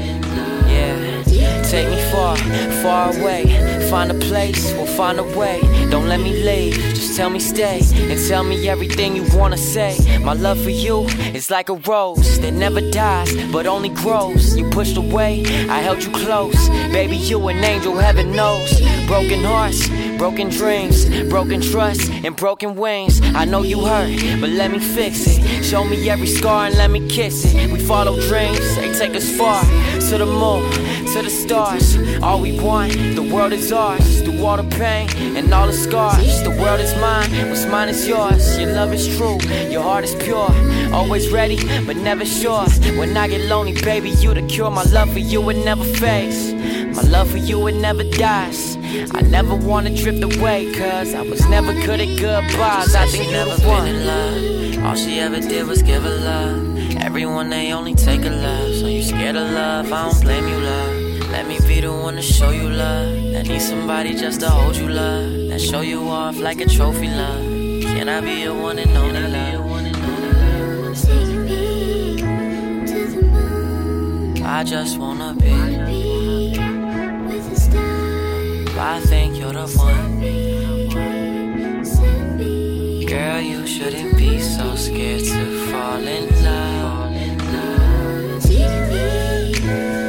[0.69, 2.37] Yeah, take me far,
[2.83, 3.41] far away.
[3.89, 5.61] Find a place, we'll find a way.
[5.93, 7.79] Don't let me leave, just tell me stay.
[7.93, 9.95] And tell me everything you wanna say.
[10.21, 14.57] My love for you is like a rose that never dies, but only grows.
[14.57, 16.67] You pushed away, I held you close.
[16.91, 18.71] Baby, you an angel, heaven knows.
[19.05, 23.21] Broken hearts, broken dreams, broken trust, and broken wings.
[23.35, 25.63] I know you hurt, but let me fix it.
[25.63, 27.71] Show me every scar and let me kiss it.
[27.71, 30.69] We follow dreams, they take us far to the moon,
[31.13, 31.97] to the stars.
[32.21, 34.21] All we want, the world is ours.
[34.21, 37.29] Through all the pain and all the scars, the world is mine.
[37.49, 38.57] What's mine is yours.
[38.57, 39.37] Your love is true,
[39.69, 40.49] your heart is pure.
[40.93, 42.65] Always ready, but never sure.
[42.97, 44.69] When I get lonely, baby, you the cure.
[44.69, 46.53] My love for you would never fades.
[46.95, 48.77] My love for you it never dies.
[48.93, 52.93] I never wanna drift away, cause I was never good at goodbyes.
[52.93, 54.85] I think never been in love.
[54.85, 56.77] All she ever did was give her love.
[56.97, 58.75] Everyone they only take a love.
[58.75, 61.31] So you scared of love, I don't blame you, love.
[61.31, 63.15] Let me be the one to show you love.
[63.33, 65.49] That need somebody just to hold you, love.
[65.49, 67.43] That show you off like a trophy, love.
[67.81, 69.53] Can I be your one and only love?
[71.01, 72.17] Take me
[72.85, 74.43] to the moon.
[74.43, 75.33] I just wanna.
[75.33, 75.49] Be
[78.85, 80.19] I think you're the one.
[83.05, 87.13] Girl, you shouldn't be so scared to fall in love.
[88.43, 90.02] Take me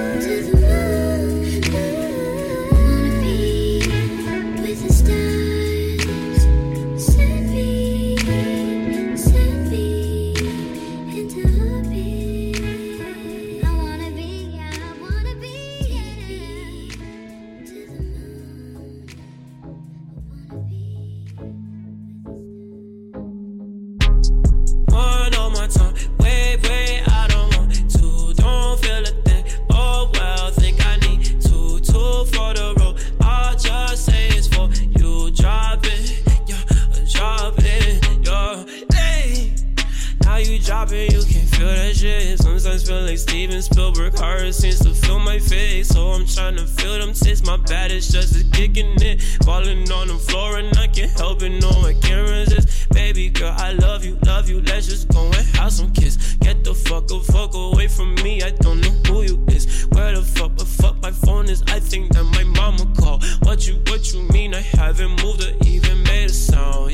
[44.45, 45.89] Hard seems to fill my face.
[45.89, 49.23] So I'm trying to feel them tits, my baddest just is kicking it.
[49.43, 52.91] Falling on the floor and I can't help it, no, I can't resist.
[52.91, 56.35] Baby girl, I love you, love you, let's just go and have some kiss.
[56.41, 59.87] Get the fuck, up, fuck away from me, I don't know who you is.
[59.93, 63.25] Where the fuck, but fuck my phone is, I think that my mama called.
[63.45, 65.64] What you, what you mean, I haven't moved a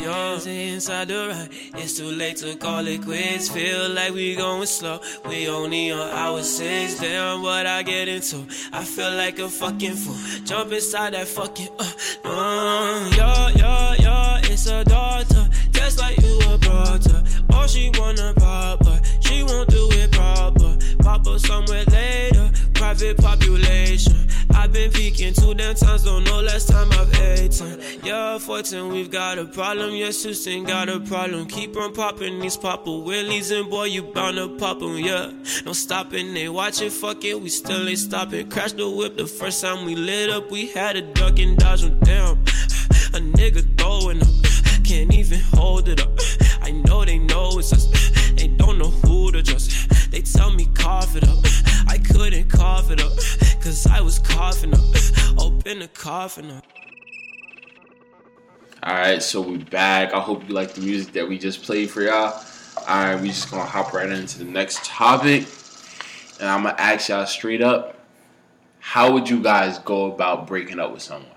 [0.03, 0.31] yeah.
[0.47, 3.49] Inside the ride, it's too late to call it quits.
[3.49, 6.99] Feel like we going slow, we only on hour six.
[7.01, 10.45] Damn, what I get into, I feel like a fucking fool.
[10.45, 11.93] Jump inside that fucking, uh,
[12.25, 17.23] uh, yeah, yeah, yeah, it's a daughter, just like you a brother.
[17.53, 20.11] All she wanna pop, but she won't do it.
[21.11, 24.29] Pop up somewhere later, private population.
[24.55, 27.81] I've been peeking two damn times, don't know last time I've eaten.
[28.05, 29.91] Yeah, 14, we've got a problem.
[29.97, 31.49] Yes, Houston got a problem.
[31.49, 35.33] Keep on popping these popper willies, and boy, you bound to pop pop 'em, yeah.
[35.67, 38.49] No stopping, they watching, fuck it, we still ain't stopping.
[38.49, 41.83] Crash the whip the first time we lit up, we had a duck and dodge
[41.83, 42.39] 'em down.
[43.15, 46.21] A nigga throwing up, can't even hold it up.
[46.63, 47.89] I know they know it's us,
[48.37, 49.91] they don't know who to trust.
[50.11, 51.39] They tell me cough it up,
[51.87, 53.17] I couldn't cough it up,
[53.63, 54.81] cause I was coughing up.
[55.39, 56.65] Open the coffin up.
[58.83, 60.13] All right, so we back.
[60.13, 62.33] I hope you like the music that we just played for y'all.
[62.89, 65.47] All right, we just gonna hop right into the next topic,
[66.41, 67.97] and I'm gonna ask y'all straight up:
[68.81, 71.31] How would you guys go about breaking up with someone?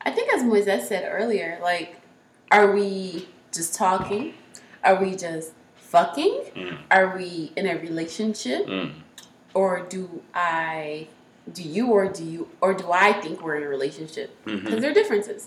[0.00, 1.96] I think as Moises said earlier, like,
[2.50, 4.34] are we just talking?
[4.82, 5.52] Are we just
[5.98, 6.40] fucking?
[6.56, 6.76] Mm.
[6.90, 8.66] Are we in a relationship?
[8.66, 8.90] Mm.
[9.54, 11.06] Or do I,
[11.52, 14.28] do you or do you, or do I think we're in a relationship?
[14.44, 14.80] Because Mhm.
[14.80, 15.46] there are differences.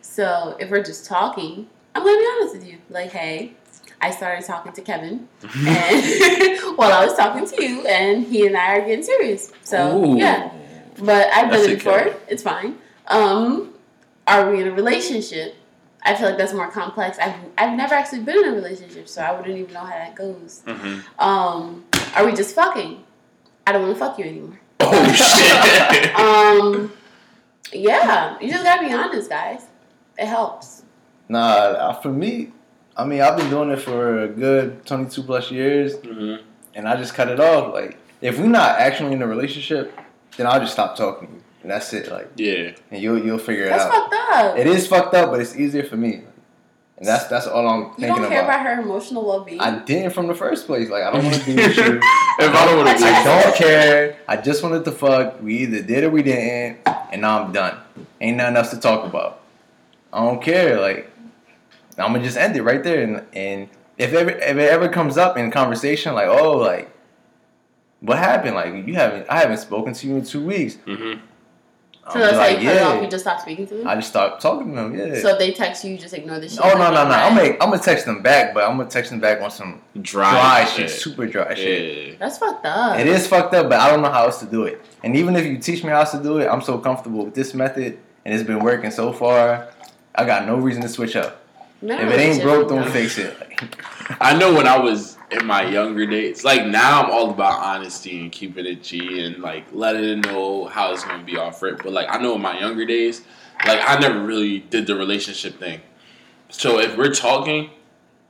[0.00, 2.78] So if we're just talking, I'm going to be honest with you.
[2.88, 3.52] Like, hey,
[4.00, 5.98] I started talking to Kevin and
[6.78, 9.52] while I was talking to you, and he and I are getting serious.
[9.64, 10.16] So, Ooh.
[10.16, 10.50] yeah.
[10.98, 12.14] But I've done it before.
[12.28, 12.78] It's fine.
[13.08, 13.74] Um,
[14.26, 15.56] are we in a relationship?
[16.04, 17.18] I feel like that's more complex.
[17.18, 20.14] I've, I've never actually been in a relationship, so I wouldn't even know how that
[20.14, 20.62] goes.
[20.66, 21.02] Mhm.
[21.18, 23.02] Um, are we just fucking?
[23.66, 24.60] I don't want to fuck you anymore.
[24.80, 26.14] Oh shit!
[26.14, 26.92] Um,
[27.72, 29.62] yeah, you just gotta be honest, guys.
[30.18, 30.82] It helps.
[31.28, 32.52] Nah, uh, for me,
[32.96, 36.42] I mean, I've been doing it for a good 22 plus years, Mhm.
[36.74, 37.72] and I just cut it off.
[37.72, 39.98] Like, if we're not actually in a relationship,
[40.36, 42.10] then I'll just stop talking to you, and that's it.
[42.12, 43.90] Like, Yeah, and you'll you'll figure it That's out.
[43.92, 44.58] fucked up.
[44.58, 46.22] It is fucked up, but it's easier for me,
[46.98, 48.06] and that's that's all I'm thinking about.
[48.06, 48.60] you thinking don't care about.
[48.60, 49.60] about her emotional well being.
[49.60, 50.90] I didn't from the first place.
[50.90, 51.98] Like, I don't want to be with you.
[52.38, 54.16] if I don't want to, I don't care.
[54.28, 55.42] I just wanted to fuck.
[55.42, 56.78] We either did or we didn't,
[57.10, 57.78] and now I'm done.
[58.20, 59.40] Ain't nothing else to talk about.
[60.12, 60.78] I don't care.
[60.80, 61.10] Like
[61.98, 63.02] I'm gonna just end it right there.
[63.02, 66.90] And, and if ever if it ever comes up in conversation, like oh like
[68.00, 68.54] what happened?
[68.54, 70.76] Like you haven't I haven't spoken to you in two weeks.
[70.86, 71.20] Mhm.
[72.06, 73.02] I'm so that's just how you cut it off.
[73.02, 73.86] You just stop speaking to them.
[73.88, 74.94] I just start talking to them.
[74.94, 75.20] Yeah.
[75.20, 76.60] So if they text you, you just ignore the shit.
[76.62, 77.14] oh no no no!
[77.14, 79.80] I'm gonna I'm gonna text them back, but I'm gonna text them back on some
[80.02, 82.18] dry, dry, shit, super dry shit.
[82.18, 82.98] That's fucked up.
[82.98, 84.84] It is fucked up, but I don't know how else to do it.
[85.02, 87.34] And even if you teach me how else to do it, I'm so comfortable with
[87.34, 89.68] this method, and it's been working so far.
[90.14, 91.40] I got no reason to switch up.
[91.82, 93.34] Men If it ain't broke, don't fix it.
[94.20, 98.20] I know when I was in my younger days, like now I'm all about honesty
[98.20, 101.60] and keeping it G and like letting it know how it's gonna be off.
[101.60, 103.22] But like I know in my younger days,
[103.66, 105.80] like I never really did the relationship thing.
[106.48, 107.70] So if we're talking,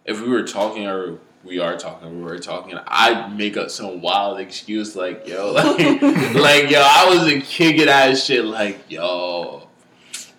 [0.05, 4.01] if we were talking or we are talking, we were talking, I'd make up some
[4.01, 9.64] wild excuse like, yo, like, like yo, I was a kicking ass shit like, yo.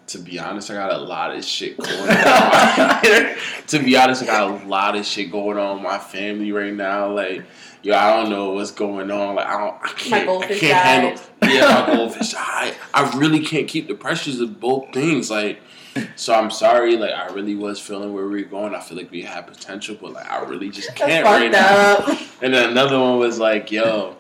[0.08, 2.08] To be honest, I got a lot of shit going on.
[3.68, 6.74] to be honest, I got a lot of shit going on in my family right
[6.74, 7.12] now.
[7.12, 7.44] Like,
[7.82, 9.34] yo, I don't know what's going on.
[9.36, 11.24] Like, I don't, I can't, I goldfish can't handle.
[11.42, 11.52] died.
[11.52, 12.76] Yeah, my goldfish died.
[12.94, 15.32] I really can't keep the pressures of both things.
[15.32, 15.60] Like,
[16.16, 16.98] so I'm sorry.
[16.98, 18.76] Like, I really was feeling where we were going.
[18.76, 22.14] I feel like we had potential, but like, I really just can't right fucked now.
[22.14, 22.20] up.
[22.44, 24.18] And then another one was like, yo,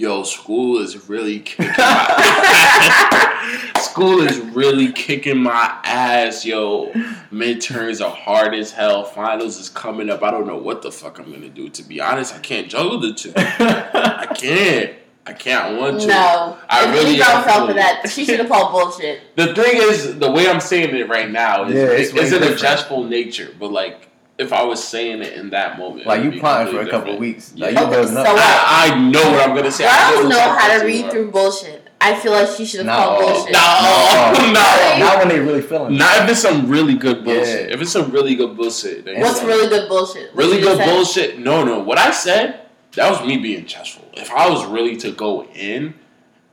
[0.00, 6.90] yo, school is really kicking my School is really kicking my ass, yo.
[7.32, 9.04] Midterms are hard as hell.
[9.04, 10.22] Finals is coming up.
[10.22, 11.68] I don't know what the fuck I'm gonna do.
[11.68, 13.32] To be honest, I can't juggle the two.
[13.36, 14.94] I can't.
[15.26, 15.64] I can't.
[15.64, 16.06] I want to.
[16.06, 18.08] No, I if really Lee girl fell for that.
[18.08, 19.36] She should have called bullshit.
[19.36, 22.22] The thing is, the way I'm saying it right now is Yeah, it's it's, way
[22.22, 23.10] it's in a different.
[23.10, 23.54] nature.
[23.58, 24.08] But like,
[24.40, 26.86] if I was saying it in that moment, like you would be plotting for a
[26.86, 27.20] completely couple different.
[27.20, 27.52] weeks.
[27.54, 27.66] Yeah.
[27.66, 28.38] Like you Okay, so what?
[28.38, 29.86] I, I know what I'm gonna say.
[29.86, 31.86] I Girls know how to read through bullshit.
[32.02, 32.92] I feel like she should have No.
[32.96, 33.52] called bullshit.
[33.52, 34.98] No, no.
[34.98, 35.94] Not when they really feeling.
[35.94, 35.98] it.
[35.98, 37.68] Not if it's some really good bullshit.
[37.68, 37.74] Yeah.
[37.74, 39.04] If it's some really good bullshit.
[39.04, 40.34] then What's it's really good bullshit?
[40.34, 41.38] What really good bullshit?
[41.38, 41.78] No, no.
[41.80, 42.62] What I said,
[42.94, 44.08] that was me being chestful.
[44.14, 45.94] If I was really to go in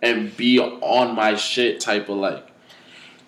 [0.02, 2.46] and be on my shit type of like,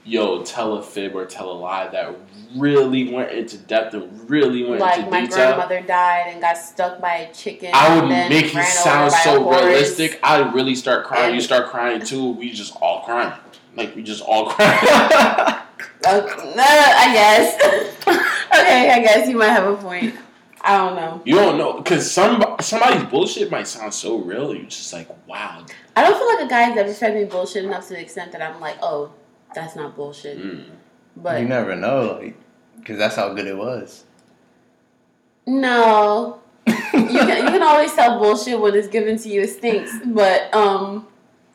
[0.03, 4.63] yo, tell a fib or tell a lie that really went into depth and really
[4.65, 5.37] went Like into my detail.
[5.37, 7.71] grandmother died and got stuck by a chicken.
[7.73, 10.19] I would make it sound so realistic.
[10.23, 11.27] I'd really start crying.
[11.27, 12.31] And- you start crying too.
[12.31, 13.33] We just all crying.
[13.75, 15.55] Like we just all crying.
[16.05, 16.11] No,
[16.65, 17.55] I guess.
[18.07, 20.15] okay, I guess you might have a point.
[20.61, 21.21] I don't know.
[21.25, 24.53] you don't know because some somebody's bullshit might sound so real.
[24.55, 25.65] You're just like, wow.
[25.95, 28.41] I don't feel like a guy's ever fed me bullshit enough to the extent that
[28.41, 29.11] I'm like, oh,
[29.53, 30.37] that's not bullshit.
[30.39, 30.65] Mm.
[31.21, 32.35] But you never know, like,
[32.77, 34.05] because that's how good it was.
[35.45, 39.41] no, you can you can always tell bullshit when it's given to you.
[39.41, 39.91] It stinks.
[40.05, 41.07] But um,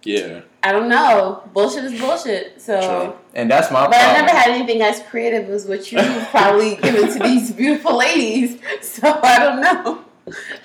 [0.03, 0.40] Yeah.
[0.62, 1.42] I don't know.
[1.53, 2.61] Bullshit is bullshit.
[2.61, 2.81] So.
[2.81, 3.14] True.
[3.35, 4.27] And that's my But I problem.
[4.27, 8.59] never had anything as creative as what you've probably given to these beautiful ladies.
[8.81, 10.05] So I don't know.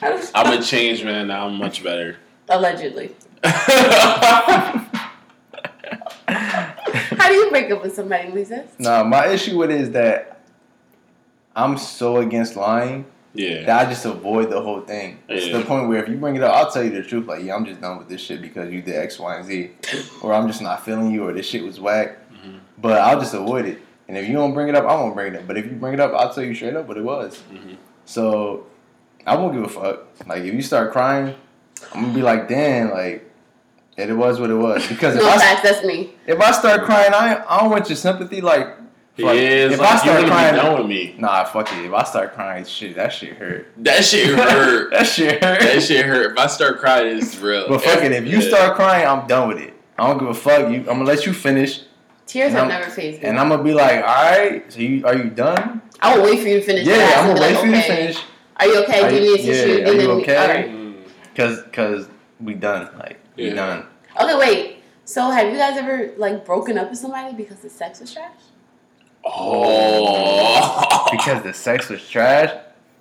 [0.01, 1.47] I don't I'm a changed man now.
[1.47, 2.15] I'm much better.
[2.47, 3.13] Allegedly.
[7.49, 8.67] How break up with somebody, Lisa?
[8.77, 10.41] No, my issue with it is that
[11.55, 13.65] I'm so against lying yeah.
[13.65, 15.19] that I just avoid the whole thing.
[15.27, 17.27] It's to the point where if you bring it up, I'll tell you the truth.
[17.27, 19.71] Like, yeah, I'm just done with this shit because you did X, Y, and Z,
[20.21, 22.17] or I'm just not feeling you, or this shit was whack.
[22.31, 22.59] Mhm.
[22.77, 23.79] But I'll just avoid it.
[24.07, 25.47] And if you don't bring it up, I won't bring it up.
[25.47, 27.41] But if you bring it up, I'll tell you straight up what it was.
[27.51, 27.77] Mhm.
[28.05, 28.65] So
[29.25, 30.07] I won't give a fuck.
[30.27, 31.35] Like if you start crying,
[31.93, 33.28] I'm gonna be like, damn, like
[34.07, 34.87] it was what it was.
[34.87, 36.13] Because if No I facts, that's me.
[36.27, 38.41] if I start crying, I I don't want your sympathy.
[38.41, 38.67] Like
[39.17, 41.15] Yeah, fuck, it's if like I start wanna be crying, done with me.
[41.17, 41.85] nah, fuck it.
[41.85, 43.67] If I start crying, shit, that shit hurt.
[43.77, 44.91] That shit hurt.
[44.91, 45.59] that shit hurt.
[45.61, 46.31] that shit hurt.
[46.33, 47.67] If I start crying, it's real.
[47.67, 49.73] But fuck it, if you start crying, I'm done with it.
[49.97, 50.71] I don't give a fuck.
[50.71, 51.81] You, I'm gonna let you finish,
[52.25, 53.27] Tears And have never phased me.
[53.27, 54.71] and I'm gonna be like, all right.
[54.71, 55.81] So you are you done?
[56.01, 56.85] I will wait for you to finish.
[56.87, 58.23] Yeah, your I'm gonna wait like, for you to finish.
[58.57, 59.03] Are you okay?
[59.03, 59.69] Are Give you- me a tissue.
[59.71, 60.35] yeah, and are you okay?
[60.37, 60.69] All right.
[60.69, 60.95] Mm.
[61.35, 62.07] Cause cause
[62.39, 62.89] we done.
[62.97, 63.53] Like we Yeah.
[63.55, 63.85] done.
[64.21, 64.75] Okay, wait.
[65.05, 68.31] So have you guys ever like broken up with somebody because the sex was trash?
[69.25, 71.07] Oh.
[71.11, 72.55] Because the sex was trash.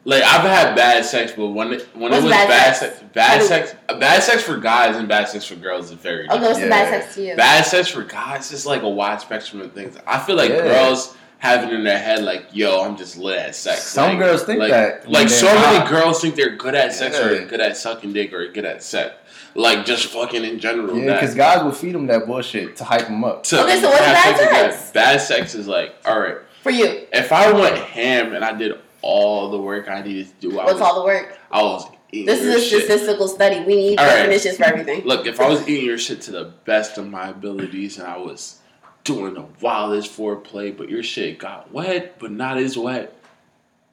[0.04, 2.96] Like I've had bad sex, but when it when What's it was bad bad, sex?
[2.98, 6.36] sex, bad sex, bad sex for guys and bad sex for girls is very oh,
[6.36, 6.48] Okay, different.
[6.48, 7.36] what's the bad sex to you?
[7.36, 9.98] Bad sex for guys is like a wide spectrum of things.
[10.06, 10.62] I feel like Yeah.
[10.62, 13.82] girls have it in their head like, yo, I'm just lit at sex.
[13.82, 15.72] Some Like- girls think like, that Like so not.
[15.84, 18.82] many girls think they're good at sex or good at sucking dick or good at
[18.82, 19.14] sex.
[19.58, 20.96] Like just fucking in general.
[20.96, 23.42] Yeah, because guys will feed them that bullshit to hype them up.
[23.44, 24.90] to Okay, so what's bad with sex?
[24.92, 28.78] Bad sex is like, all right, For you, if I went ham and I did
[29.02, 31.36] all the work I needed to do, I what's was, all the work?
[31.50, 32.84] I was eating This is a shit.
[32.84, 33.64] statistical study.
[33.64, 34.16] We need All right.
[34.18, 35.02] definitions for everything.
[35.04, 38.16] Look, if I was eating your shit to the best of my abilities and I
[38.16, 38.60] was
[39.02, 43.12] doing the wildest foreplay, but your shit got wet, but not as wet,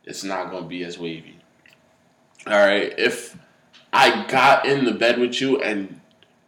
[0.03, 1.39] it's not gonna be as wavy.
[2.45, 3.35] All right, if
[3.97, 6.01] I got in the bed with you and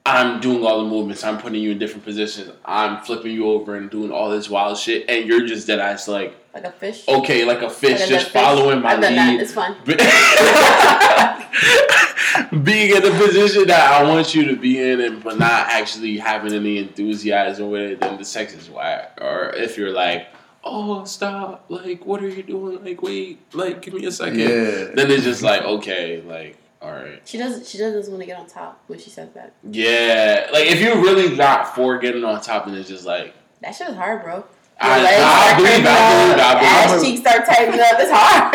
[0.05, 3.75] I'm doing all the movements, I'm putting you in different positions, I'm flipping you over
[3.75, 7.05] and doing all this wild shit, and you're just dead ass like, Like a fish.
[7.07, 8.41] okay, like a fish, Like just dead fish.
[8.41, 9.31] following my I've done that.
[9.31, 9.41] lead.
[9.41, 9.75] It's fun.
[12.63, 16.17] being in the position that I want you to be in, and but not actually
[16.17, 19.17] having any enthusiasm with it, then the sex is whack.
[19.21, 20.27] Or if you're like,
[20.63, 21.65] "Oh, stop!
[21.69, 22.83] Like, what are you doing?
[22.83, 23.39] Like, wait!
[23.53, 24.39] Like, give me a second.
[24.39, 24.91] Yeah.
[24.93, 26.57] Then it's just like, okay, like,
[26.87, 27.65] all right, She doesn't.
[27.67, 29.53] She doesn't want to get on top when she says that.
[29.69, 30.47] yeah.
[30.53, 33.89] Like, if you're really not for getting on top, and it's just like, That shit
[33.89, 34.35] is hard, bro.
[34.35, 34.45] Your
[34.79, 37.95] I, legs I start believe, curving I believe, up, I Ass cheeks start tightening up.
[37.99, 38.53] It's hard.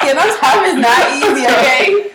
[0.00, 1.46] Getting on top is not easy.
[1.46, 2.10] Okay.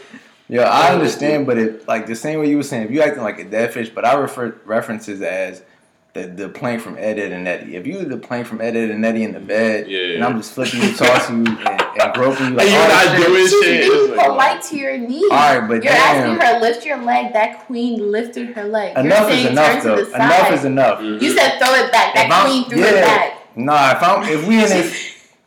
[0.48, 3.24] Yeah, I understand, but it like the same way you were saying, if you acting
[3.24, 5.64] like a dead fish, but I refer references as
[6.16, 7.76] the the plank from Ed, Edd and Eddy.
[7.76, 10.16] If you the plank from Ed, Edd and Eddy in the bed, Yeah.
[10.16, 12.88] and I'm just flipping you, tossing you, and, and groping you like And you're all
[12.88, 13.28] not that shit.
[13.28, 13.62] doing She's shit.
[13.92, 15.28] being It's like, polite to your knee.
[15.30, 17.34] All right, but You're damn, asking her lift your leg.
[17.34, 18.98] That queen lifted her leg.
[18.98, 20.06] enough You're is enough though.
[20.16, 21.00] Enough is enough.
[21.02, 21.22] Mhm.
[21.22, 22.16] You said throw it back.
[22.16, 22.86] That If I'm- queen threw yeah.
[22.92, 23.32] it back.
[23.58, 24.86] Nah, if I'm if we in it,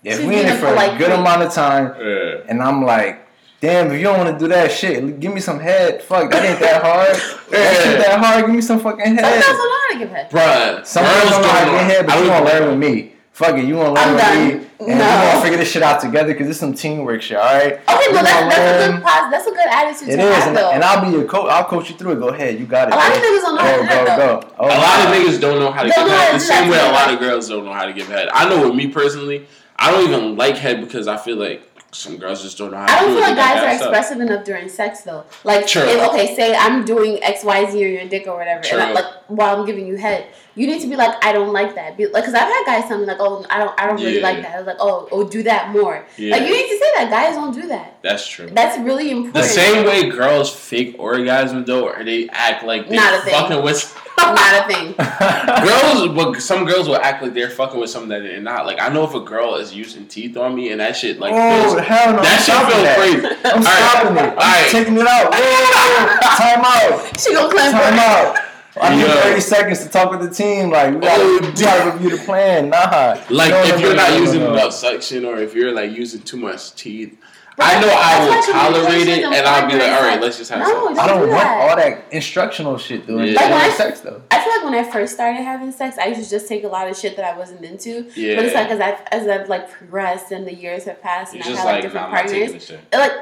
[0.04, 1.12] if we in it for a good queen.
[1.20, 2.34] amount of time, Yeah.
[2.48, 3.20] and I'm like,
[3.60, 6.02] damn, if you don't want to do that shit, give me some head.
[6.02, 7.16] Fuck, that ain't that hard.
[7.50, 8.46] That ain't that hard.
[8.46, 9.42] Give me some fucking Some head.
[9.42, 10.30] girls don't know how to give head.
[10.30, 12.44] Bruh, Some girls girls don't know how to don't head, but I you was- gonna
[12.44, 13.12] learn with me.
[13.32, 14.48] Fuck it, you gonna learn I'm with done.
[14.48, 14.98] me, and we No.
[14.98, 17.36] gonna figure this shit out together because it's some teamwork shit.
[17.38, 17.74] All right.
[17.74, 20.34] Okay, well We that's, that's a good pos- That's a good attitude It to is,
[20.34, 20.70] have and, though.
[20.72, 21.48] and I'll be your coach.
[21.48, 22.18] I'll coach you through it.
[22.18, 22.94] Go ahead, you got it.
[22.94, 24.54] A lot of niggas don't know how to Go, do go, go.
[24.58, 26.34] Oh, A lot of niggas don't know how to Don't give head.
[26.34, 28.28] The same way a lot of girls don't know how to give head.
[28.32, 29.46] I know with me personally,
[29.78, 31.62] I don't even like head because I feel like
[31.98, 34.44] some girls just don't know how I don't do feel like guys are expressive enough
[34.44, 35.24] during sex though.
[35.42, 35.82] Like, True.
[35.82, 38.92] if, okay, say I'm doing X, Y, Z or your dick or whatever, and I,
[38.92, 40.26] like while I'm giving you head,
[40.58, 41.96] you need to be like, I don't like that.
[41.96, 44.20] Be, like, cause I've had guys tell me like, oh, I don't, I don't really
[44.20, 44.54] like that.
[44.54, 46.04] I was like, oh, oh, do that more.
[46.16, 46.32] Yeah.
[46.32, 47.08] Like, you need to say that.
[47.10, 47.98] Guys don't do that.
[48.02, 48.50] That's true.
[48.50, 49.34] That's really important.
[49.34, 53.32] The same way girls fake orgasm though, or they act like they Not a thing.
[53.34, 54.94] fucking with Not a thing.
[55.64, 56.08] girls.
[56.34, 58.66] But some girls will act like they're fucking with something that they're not.
[58.66, 61.32] Like I know if a girl is using teeth on me and that shit like
[61.34, 62.22] oh feels, hell no!
[62.22, 62.98] that I'm shit feels that.
[62.98, 63.26] crazy.
[63.44, 64.32] I'm stopping it.
[64.32, 64.70] I'm Alright.
[64.72, 65.32] taking it out.
[65.38, 67.20] Whoa, time out.
[67.20, 68.00] She gonna clamp Time her.
[68.00, 68.44] out.
[68.80, 70.70] I need 30 seconds to talk with the team.
[70.70, 72.70] Like, we gotta, Oh, we gotta review the plan.
[72.70, 73.16] Nah.
[73.30, 75.90] Like No, no, if no, you're no, not using enough suction or if you're like
[75.92, 77.16] using too much teeth.
[77.56, 80.48] But I know I will tolerate it and I'll be like, all right, let's just
[80.52, 80.98] have No, sex.
[81.00, 81.68] I don't do want that.
[81.70, 83.38] all that instructional shit during Yeah.
[83.40, 84.22] during Like, sex though.
[84.30, 86.68] I feel like when I first started having sex, I used to just take a
[86.68, 88.06] lot of shit that I wasn't into.
[88.14, 88.36] Yeah.
[88.36, 91.44] But it's like as I've as I've like progressed and the years have passed and
[91.44, 92.92] You're I've just had like like, different nah, I'm not taking partners, this shit.
[92.96, 93.12] like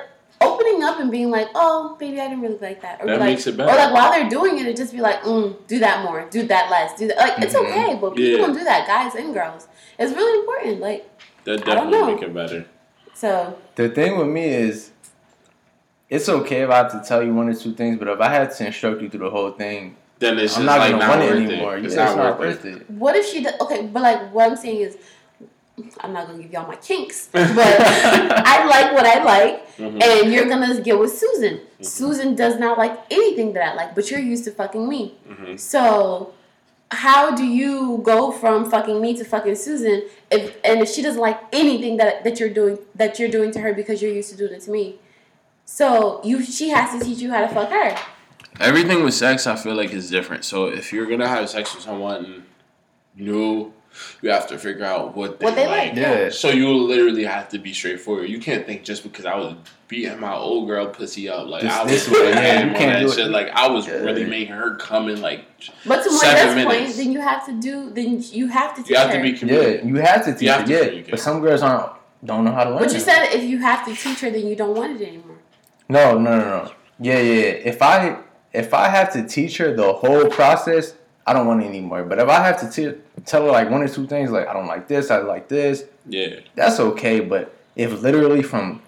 [0.40, 3.30] opening up and being like, oh, baby, I didn't really like that, or That like,
[3.30, 3.70] makes it better.
[3.72, 6.46] or like while they're doing it, it just be like, mm, do that more, do
[6.46, 7.16] that less, do that.
[7.18, 7.64] Like it's Mhm.
[7.70, 8.46] okay, but people Yeah.
[8.46, 9.66] don't do that, guys and girls.
[9.98, 10.80] It's really important.
[10.80, 11.08] Like
[11.44, 12.06] That I don't definitely know.
[12.14, 12.66] make it better.
[13.14, 14.90] so, The thing with me is,
[16.10, 18.28] it's okay if I have to tell you one or two things, but if I
[18.28, 21.02] had to instruct you through the whole thing, Then it's I'm just not like gonna
[21.06, 21.76] not want it worth anymore.
[21.76, 21.80] it.
[21.80, 22.76] Yeah, It's it's not not worth worth it.
[22.82, 22.90] it.
[22.90, 23.42] what if she?
[23.42, 24.96] Does, okay, but like what I'm saying is.
[26.00, 30.02] I'm not gonna give y'all my kinks, but I like what I like, Mhm.
[30.02, 31.54] and you're gonna get with Susan.
[31.58, 31.82] Mm-hmm.
[31.84, 35.14] Susan does not like anything that I like, but you're used to fucking me.
[35.28, 35.60] Mhm.
[35.60, 36.32] So,
[36.90, 41.20] how do you go from fucking me to fucking Susan if and if she doesn't
[41.20, 44.36] like anything that that you're doing that you're doing to her because you're used to
[44.36, 44.96] doing it to me?
[45.66, 47.96] So you she has to teach you how to fuck her.
[48.60, 50.44] Everything with sex, I feel like, is different.
[50.46, 52.44] So if you're gonna have sex with someone
[53.14, 53.72] new,
[54.22, 55.88] you have to figure out what they, What they like.
[55.90, 55.96] like.
[55.96, 56.28] Yeah.
[56.30, 58.28] So you literally have to be straightforward.
[58.28, 59.54] You can't think just because I was
[59.88, 62.72] beating my old girl pussy up, like This- I this was way, yeah, yeah, you
[62.74, 63.14] can't do it.
[63.14, 63.30] shit.
[63.30, 63.94] Like I was Yeah.
[63.94, 65.44] really making her come in like
[65.86, 66.96] But to Seven Moise's point, minutes.
[66.98, 69.16] then you have to do then you have to teach you have her.
[69.16, 69.86] to be Yeah, committed.
[69.86, 70.78] you have to teach have her, to yeah.
[70.80, 71.10] communicate.
[71.10, 71.92] But some girls aren't
[72.24, 72.78] don't know how to learn.
[72.80, 73.02] But you it.
[73.02, 75.36] said if you have to teach her, then you don't want it anymore.
[75.88, 76.70] No, no, no, no.
[76.98, 77.42] Yeah, yeah.
[77.72, 78.16] If I
[78.52, 80.94] if I have to teach her the whole process,
[81.26, 82.04] I don't want it anymore.
[82.04, 84.52] But if I have to te- tell her like one or two things, like I
[84.52, 86.36] don't like this, I like this, Yeah.
[86.54, 87.20] that's okay.
[87.20, 88.80] But if literally from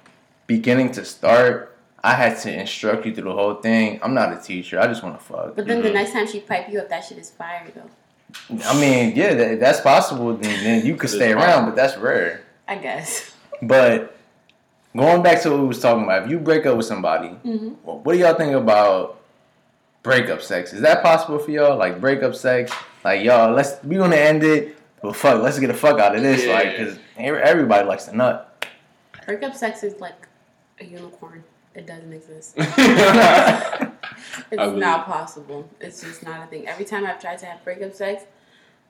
[0.46, 4.36] beginning to start, I had to instruct you through the whole thing, I'm not a
[4.36, 4.78] teacher.
[4.80, 5.56] I just want to fuck.
[5.56, 5.94] But then the Mhm.
[5.94, 7.90] next time she pipe you up, that shit is fire though.
[8.66, 10.34] I mean, yeah, that, that's possible.
[10.34, 12.42] Then, then you could stay around, but that's rare.
[12.68, 13.34] I guess.
[13.62, 14.14] But
[14.96, 17.70] going back to what we was talking about, if you break up with somebody, hmm
[17.82, 19.17] Well, what do y'all think about
[20.08, 20.72] breakup sex?
[20.72, 21.76] Is that possible for y'all?
[21.76, 22.72] Like breakup sex?
[23.04, 26.22] Like y'all, let's we gonna end it, but fuck, let's get the fuck out of
[26.22, 26.46] this.
[26.46, 26.54] Yeah.
[26.54, 28.66] Like, cause everybody likes to nut.
[29.26, 30.26] Breakup sex is like
[30.80, 31.44] a unicorn.
[31.74, 32.56] It doesn't exist.
[34.50, 35.68] It's not possible.
[35.80, 36.66] It's just not a thing.
[36.66, 38.24] Every time I've tried to have breakup sex,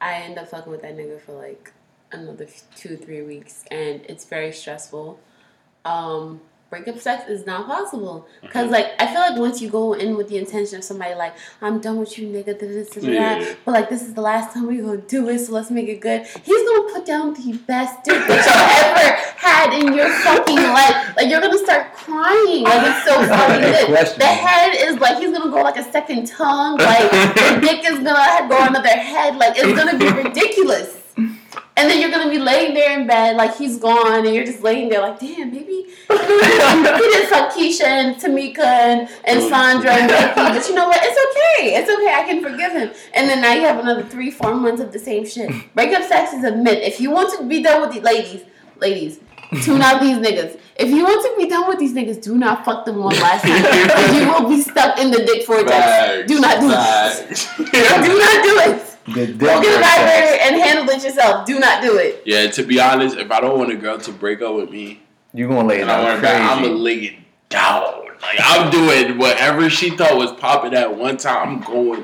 [0.00, 1.72] I end up fucking with that nigga for like
[2.12, 2.46] another
[2.76, 5.18] two, three weeks, and it's very stressful.
[5.84, 6.40] Um,
[6.70, 8.72] breakup sex is not possible because, Mm-hmm.
[8.72, 11.80] like, I feel like once you go in with the intention of somebody like, I'm
[11.80, 14.66] done with you, nigga, da, da, da, da, but like, this is the last time
[14.66, 16.26] we're gonna do it, so let's make it good.
[16.44, 21.16] He's gonna put down the best dick that you've ever had in your fucking life.
[21.16, 22.64] Like, you're gonna start crying.
[22.64, 24.18] Like, it's so fucking good.
[24.18, 26.76] The head is like he's gonna go like a second tongue.
[26.78, 29.36] Like the dick is gonna go another head.
[29.36, 30.97] Like it's gonna be ridiculous.
[31.78, 34.62] And then you're gonna be laying there in bed like he's gone, and you're just
[34.64, 39.92] laying there like, damn, maybe he did fuck Keisha and Tamika and, and oh, Sandra
[39.92, 41.00] and Becky, but you know what?
[41.00, 41.76] It's okay.
[41.76, 42.12] It's okay.
[42.12, 42.90] I can forgive him.
[43.14, 45.50] And then now you have another three, four months of the same shit.
[45.74, 46.80] Breakup sex is a myth.
[46.82, 48.42] If you want to be done with these ladies,
[48.80, 49.20] ladies,
[49.62, 50.58] tune out these niggas.
[50.76, 53.42] If you want to be done with these niggas, do not fuck them one last
[53.42, 54.14] time.
[54.16, 55.70] you will be stuck in the dick vortex.
[55.70, 58.02] Facts, Do not do it.
[58.02, 58.97] Do not do it.
[59.14, 59.96] The dick Go get a sex.
[59.96, 61.46] vibrator and handle it yourself.
[61.46, 62.22] Do not do it.
[62.26, 65.00] yeah, to be honest, if I don't want a girl to break up with me,
[65.34, 67.14] You gonna lay it and I down want her back, I'm gonna lay it
[67.48, 67.82] down.
[68.20, 71.48] Like I'm doing whatever she thought was popping at one time.
[71.48, 72.00] I'm going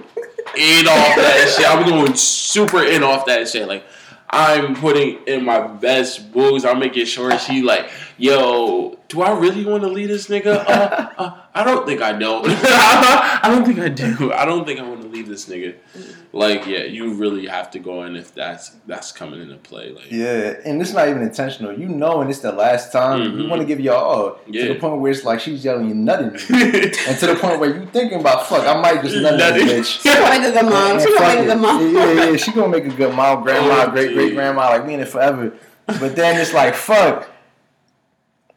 [0.57, 1.67] in off that shit.
[1.69, 3.67] I'm going super in off that shit.
[3.67, 3.85] Like
[4.31, 6.65] I'm putting in my best moves.
[6.65, 10.57] I'm making sure she like, yo, do I really want to leave this nigga?
[10.69, 12.45] Uh, uh, I don't think I don't.
[12.49, 14.33] I don't think I do.
[14.33, 15.77] I don't think I want to leave this nigga.
[16.33, 19.91] Like, yeah, you really have to go in if that's that's coming into play.
[19.93, 21.73] Like, Yeah, and it's not even intentional.
[21.79, 23.23] You know, and it's the last time.
[23.23, 23.49] You Mhm.
[23.49, 24.67] want to give your all Yeah.
[24.67, 26.31] to the point where it's like she's yelling you nutting,
[27.09, 29.67] and to the point where you thinking about fuck, I might just nut Nutting.
[29.69, 30.03] this bitch.
[30.03, 30.91] She gonna make a good mom.
[30.91, 31.95] And She gonna make a good mom.
[31.95, 32.37] Yeah, yeah, yeah.
[32.37, 35.09] She gonna make a good mom, grandma, Oh, great great grandma, like me in it
[35.09, 35.53] forever.
[35.87, 37.29] But then it's like, fuck.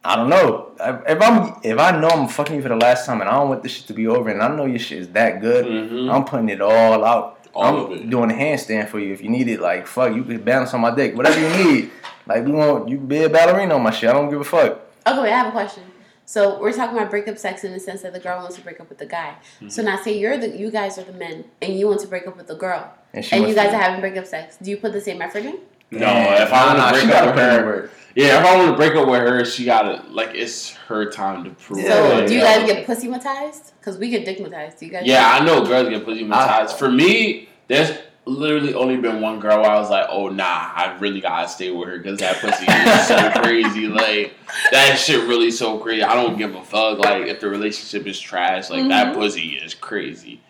[0.08, 0.70] I don't know.
[1.06, 3.48] If I'm if I know I'm fucking you for the last time and I don't
[3.50, 6.10] want this shit to be over and I know your shit is that good, Mhm.
[6.12, 7.34] I'm putting it all out.
[7.54, 8.08] All I'm of it.
[8.08, 9.60] doing a handstand for you if you need it.
[9.60, 11.90] Like fuck, you can balance on my dick, whatever you need.
[12.26, 14.08] Like we want you be a ballerina on my shit.
[14.08, 14.80] I don't give a fuck.
[15.06, 15.82] Okay, wait, I have a question.
[16.24, 18.80] So we're talking about breakup sex in the sense that the girl wants to break
[18.80, 19.34] up with the guy.
[19.56, 19.68] Mm-hmm.
[19.70, 22.26] So now say you're the you guys are the men and you want to break
[22.26, 22.82] up with the girl.
[23.14, 24.56] And she And you guys to- are having breakup sex.
[24.62, 25.58] Do you put the same effort in?
[25.90, 27.66] No, if I Nah, want nah, to she break gotta up with put in her,
[27.66, 27.90] work.
[28.18, 31.44] Yeah, if I want to break up with her, she gotta like it's her time
[31.44, 31.86] to prove.
[31.86, 32.26] So it.
[32.26, 32.58] do you yeah.
[32.58, 33.72] guys get pussy matized?
[33.78, 34.80] Because we get dickmatized.
[34.80, 35.06] Do you guys?
[35.06, 36.72] Yeah, I know girls get pussy matized.
[36.72, 40.96] For me, there's literally only been one girl where I was like, oh nah, I
[41.00, 43.86] really gotta stay with her because that pussy is so crazy.
[43.86, 44.34] Like
[44.72, 46.02] that shit really so crazy.
[46.02, 46.98] I don't give a fuck.
[46.98, 49.14] Like if the relationship is trash, like that Mhm.
[49.14, 50.40] pussy is crazy.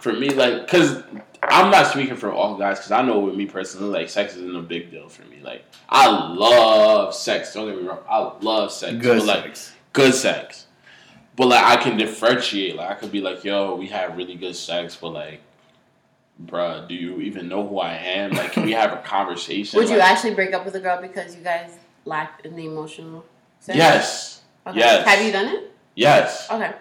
[0.00, 1.02] For me, like, cause
[1.48, 4.56] I'm not speaking for all guys, cause I know with me personally, like, sex isn't
[4.56, 5.40] a big deal for me.
[5.42, 7.52] Like, I love sex.
[7.54, 8.96] Don't get me wrong, I love sex.
[8.96, 9.72] Good but, like, sex.
[9.92, 10.66] good sex.
[11.36, 12.76] But like I can differentiate.
[12.76, 15.40] Like I could be like, yo, we had really good sex, but like,
[16.42, 18.32] bruh, do you even know who I am?
[18.32, 19.78] Like, can we have a conversation?
[19.78, 23.24] Would you actually break up with a girl because you guys lacked in the emotional?
[23.60, 23.78] sense?
[23.78, 24.42] Yes.
[24.66, 24.78] Okay.
[24.78, 25.06] yes.
[25.06, 25.72] Have you done it?
[25.94, 26.50] Yes.
[26.50, 26.72] Okay.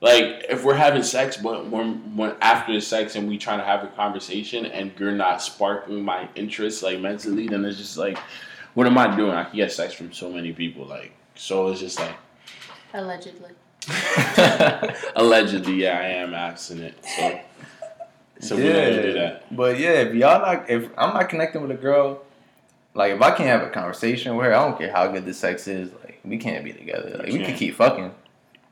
[0.00, 3.64] Like if we're having sex, but when, when after the sex and we trying to
[3.64, 8.18] have a conversation and you're not sparking my interest like mentally, then it's just like,
[8.74, 9.32] what am I doing?
[9.32, 10.86] I can get sex from so many people.
[10.86, 12.14] Like, so it's just like.
[12.94, 13.50] Allegedly.
[15.16, 16.94] Allegedly, yeah, I am abstinent.
[17.04, 17.40] So,
[18.40, 19.54] so we don't do that.
[19.54, 22.22] But yeah, if y'all not, if I'm not connecting with a girl,
[22.94, 25.34] like if I can't have a conversation with her, I don't care how good the
[25.34, 25.90] sex is.
[26.04, 27.16] Like we can't be together.
[27.18, 27.46] Like we can't.
[27.46, 28.12] can keep fucking,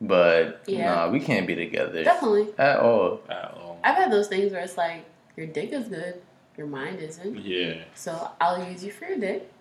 [0.01, 0.95] but Yeah.
[0.95, 2.47] nah, we can't be together Definitely.
[2.57, 3.21] at all.
[3.29, 3.79] At all.
[3.83, 5.05] I've had those things where it's like
[5.37, 6.21] your dick is good,
[6.57, 7.37] your mind isn't.
[7.45, 7.75] Yeah.
[7.95, 9.51] So I'll use you for your dick,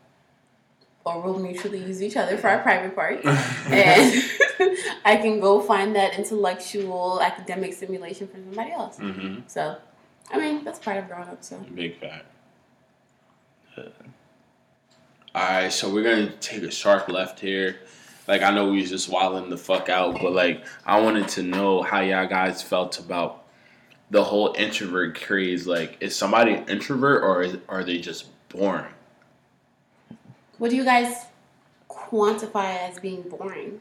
[1.05, 4.22] or we'll mutually use each other for our private part, and
[5.05, 8.99] I can go find that intellectual academic stimulation for somebody else.
[8.99, 9.41] mm-hmm.
[9.47, 9.76] So,
[10.30, 11.43] I mean, that's part of growing up.
[11.45, 12.26] So Big fact.
[15.34, 17.76] Alright, so we're gonna take a sharp left here.
[18.29, 21.43] Like I know we was just wilding the fuck out, but like I wanted to
[21.43, 23.47] know how y'all guys felt about
[24.11, 25.66] the whole introvert craze.
[25.66, 28.87] Like, is somebody an introvert or is, are they just boring?
[30.59, 31.26] what do you guys
[31.89, 33.81] quantify as being boring?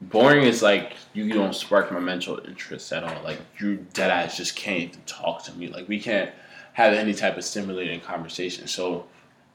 [0.00, 3.22] Boring is like you don't spark my mental interest at all.
[3.22, 5.68] Like you dead ass just can't even talk to me.
[5.68, 6.30] Like we can't
[6.74, 8.66] have any type of stimulating conversation.
[8.66, 9.06] So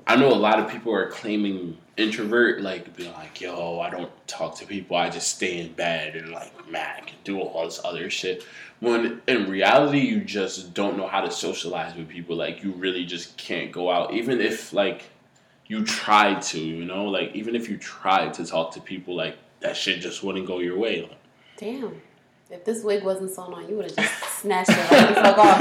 [0.10, 4.10] I know a lot of people are claiming introvert, like being like, yo, I don't
[4.28, 7.80] talk to people, I just stay in bed and like man, and do all this
[7.86, 8.44] other shit.
[8.80, 12.36] When in reality you just don't know how to socialize with people.
[12.36, 14.12] Like you really just can't go out.
[14.12, 15.04] Even if like
[15.68, 19.38] you try to, you know, like even if you tried to talk to people, like
[19.60, 21.08] that shit just wouldn't go your way.
[21.56, 22.02] Damn.
[22.52, 24.76] If this wig wasn't sewn on, you would have just snatched it
[25.16, 25.60] fuck off.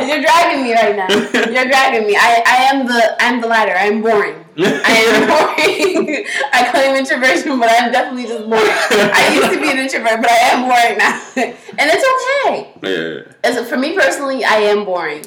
[0.00, 1.06] You're dragging me right now.
[1.08, 2.16] You're dragging me.
[2.18, 3.74] I, I am the I'm the latter.
[3.76, 4.44] I'm boring.
[4.58, 6.26] I am boring.
[6.52, 8.66] I claim introversion, but I'm definitely just boring.
[8.66, 11.22] I used to be an introvert, but I am boring now,
[11.78, 12.04] and it's
[12.42, 12.72] okay.
[12.82, 13.32] yeah.
[13.48, 15.24] As for me personally, I am boring.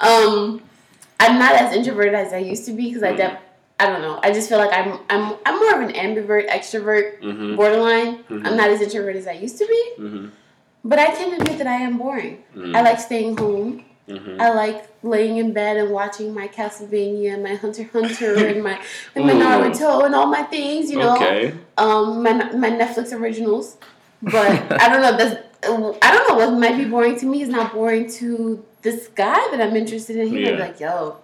[0.00, 0.62] Um,
[1.20, 3.38] I'm not as introverted as I used to be because I def-
[3.80, 4.20] I don't know.
[4.22, 7.56] I just feel like I'm I'm I'm more of an ambivert, extrovert, Mm-hmm.
[7.56, 8.22] borderline.
[8.24, 8.46] Mhm.
[8.46, 10.26] I'm not as introverted as I used to be, Mm-hmm.
[10.84, 12.42] but I can admit that I am boring.
[12.74, 13.84] I like staying home.
[14.08, 14.40] Mm-hmm.
[14.40, 18.78] I like laying in bed and watching my Castlevania, my Hunter Hunter, and my
[19.14, 19.32] and my.
[19.32, 20.90] Naruto and all my things.
[20.90, 21.54] You know, Okay.
[21.78, 23.78] um, my my Netflix originals.
[24.22, 24.50] But
[24.82, 25.16] I don't know.
[25.16, 29.06] That's I don't know what might be boring to me is not boring to this
[29.08, 30.28] guy that I'm interested in.
[30.28, 31.16] He might be like, "Yo,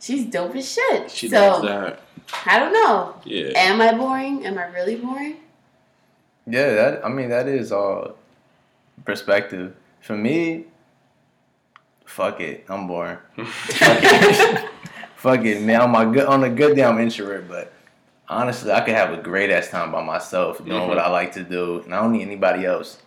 [0.00, 2.00] she's dope as shit." She so does that.
[2.46, 3.14] I don't know.
[3.24, 3.52] Yeah.
[3.56, 4.44] Am I boring?
[4.44, 5.36] Am I really boring?
[6.46, 8.16] Yeah, that I mean that is all
[9.04, 9.74] perspective.
[10.00, 10.64] For me,
[12.04, 13.18] fuck it, I'm boring.
[13.44, 14.70] fuck it,
[15.16, 15.82] fuck it, man.
[15.82, 17.72] On my good on a good day, I'm introvert, but
[18.28, 21.06] honestly, I could have a great ass time by myself doing what mm-hmm.
[21.06, 22.98] I like to do, and I don't need anybody else.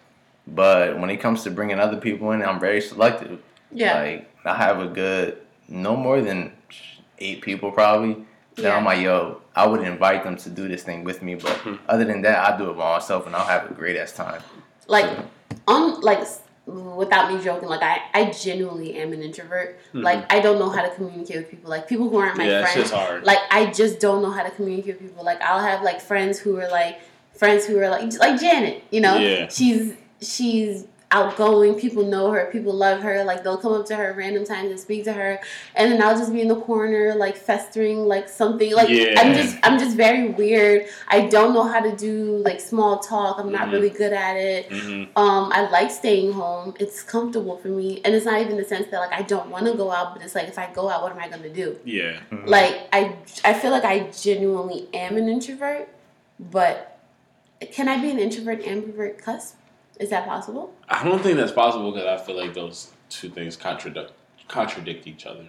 [0.47, 3.39] But when it comes to bringing other people in, I'm very selective.
[3.71, 4.01] Yeah.
[4.01, 5.40] Like I have a good
[5.71, 6.51] no more than
[7.19, 8.25] eight people probably.
[8.55, 11.57] Then I'm like, yo, I would invite them to do this thing with me, but
[11.87, 14.41] other than that, I do it by myself, and I'll have a great ass time.
[14.87, 15.09] like
[15.67, 16.19] on like
[16.65, 20.81] without me joking like i i genuinely am an introvert like i don't know how
[20.81, 22.51] to communicate with people like people who aren't my Mm-hmm.
[22.51, 23.23] yeah, it's friends just hard.
[23.25, 26.39] like i just don't know how to communicate with people like i'll have like friends
[26.39, 26.99] who are like
[27.35, 29.47] friends who are like like janet you know Yeah.
[29.49, 31.75] she's she's outgoing.
[31.75, 32.49] People know her.
[32.51, 33.23] People love her.
[33.23, 35.39] Like they'll come up to her random times and speak to her,
[35.75, 38.73] and then I'll just be in the corner like festering like something.
[38.73, 39.13] Like Yeah.
[39.19, 40.87] I'm just I'm just very weird.
[41.07, 43.37] I don't know how to do like small talk.
[43.39, 43.71] I'm not Mhm.
[43.73, 44.69] really good at it.
[44.69, 45.17] Mm-hmm.
[45.17, 46.73] Um, I like staying home.
[46.79, 49.65] It's comfortable for me, and it's not even the sense that like I don't want
[49.67, 51.77] to go out, but it's like if I go out, what am I gonna do?
[51.85, 52.19] Yeah.
[52.45, 55.89] Like I, I feel like I genuinely am an introvert,
[56.39, 56.99] but
[57.71, 59.55] can I be an introvert ambivert cusp?
[59.99, 60.73] Is that possible?
[60.89, 64.11] I don't think that's possible because I feel like those two things contradict
[64.47, 65.45] contradict each other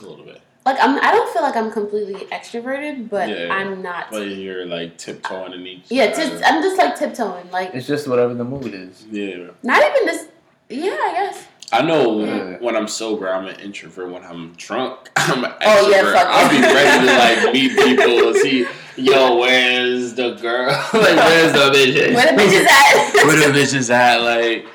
[0.00, 0.40] a little bit.
[0.64, 3.48] Like I'm, I don't feel like I'm completely extroverted, but Yeah.
[3.52, 4.10] I'm not.
[4.10, 5.84] But you're like tiptoeing in each.
[5.90, 6.30] yeah, side.
[6.30, 7.50] just, I'm just like tiptoeing.
[7.50, 9.04] Like It's just whatever the mood is.
[9.10, 9.48] yeah.
[9.62, 10.28] not even this.
[10.68, 11.46] Yeah, I guess.
[11.72, 12.58] I know when, Yeah.
[12.60, 14.10] when I'm sober, I'm an introvert.
[14.10, 15.60] When I'm drunk, I'm an extrovert.
[15.64, 18.66] Oh, yeah, fuck I'll be ready to like meet people and see,
[18.96, 20.68] yo, where's the girl?
[20.92, 22.14] like, where's the bitch?
[22.14, 23.26] Where the bitch is at?
[23.26, 24.16] Where the bitch is at?
[24.18, 24.66] Like,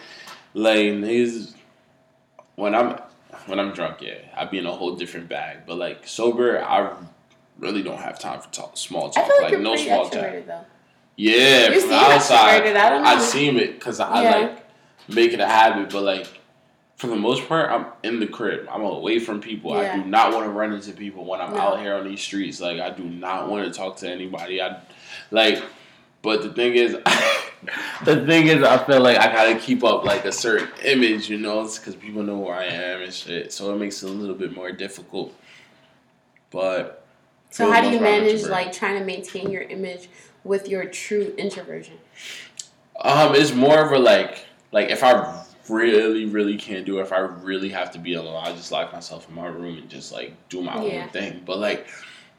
[0.54, 1.54] like niggas.
[2.56, 3.00] When I'm
[3.46, 5.60] when I'm drunk, yeah, I be in a whole different bag.
[5.68, 6.92] But like sober, I
[7.60, 9.26] really don't have time for talk, small I talk.
[9.28, 10.14] feel like, like you're no small talk.
[10.24, 10.66] extroverted though.
[11.16, 13.10] Yeah, You from outside, I don't know.
[13.10, 14.36] I seem it because I Yeah.
[14.38, 14.66] like
[15.08, 15.90] make it a habit.
[15.92, 16.28] But like
[16.98, 18.68] for the most part, I'm in the crib.
[18.72, 19.74] I'm away from people.
[19.74, 21.60] I do not want to run into people when I'm No.
[21.60, 22.60] out here on these streets.
[22.60, 24.60] Like I do not want to talk to anybody.
[24.60, 24.80] I
[25.30, 25.62] like,
[26.24, 26.94] but the thing is,
[28.04, 31.38] the thing is, I feel like I gotta keep up like a certain image, you
[31.38, 33.54] know, because people know where I am and shit.
[33.54, 35.36] So it makes it a little bit more difficult.
[36.50, 37.06] But
[37.52, 40.10] So how do you most part, I'm manage like trying to maintain your image
[40.44, 42.00] with your true introversion?
[43.02, 47.12] Um, it's more of a like, like if I really, really can't do it, if
[47.14, 50.12] I really have to be alone, I just lock myself in my room and just
[50.12, 51.04] like do my Yeah.
[51.04, 51.42] own thing.
[51.46, 51.88] But like,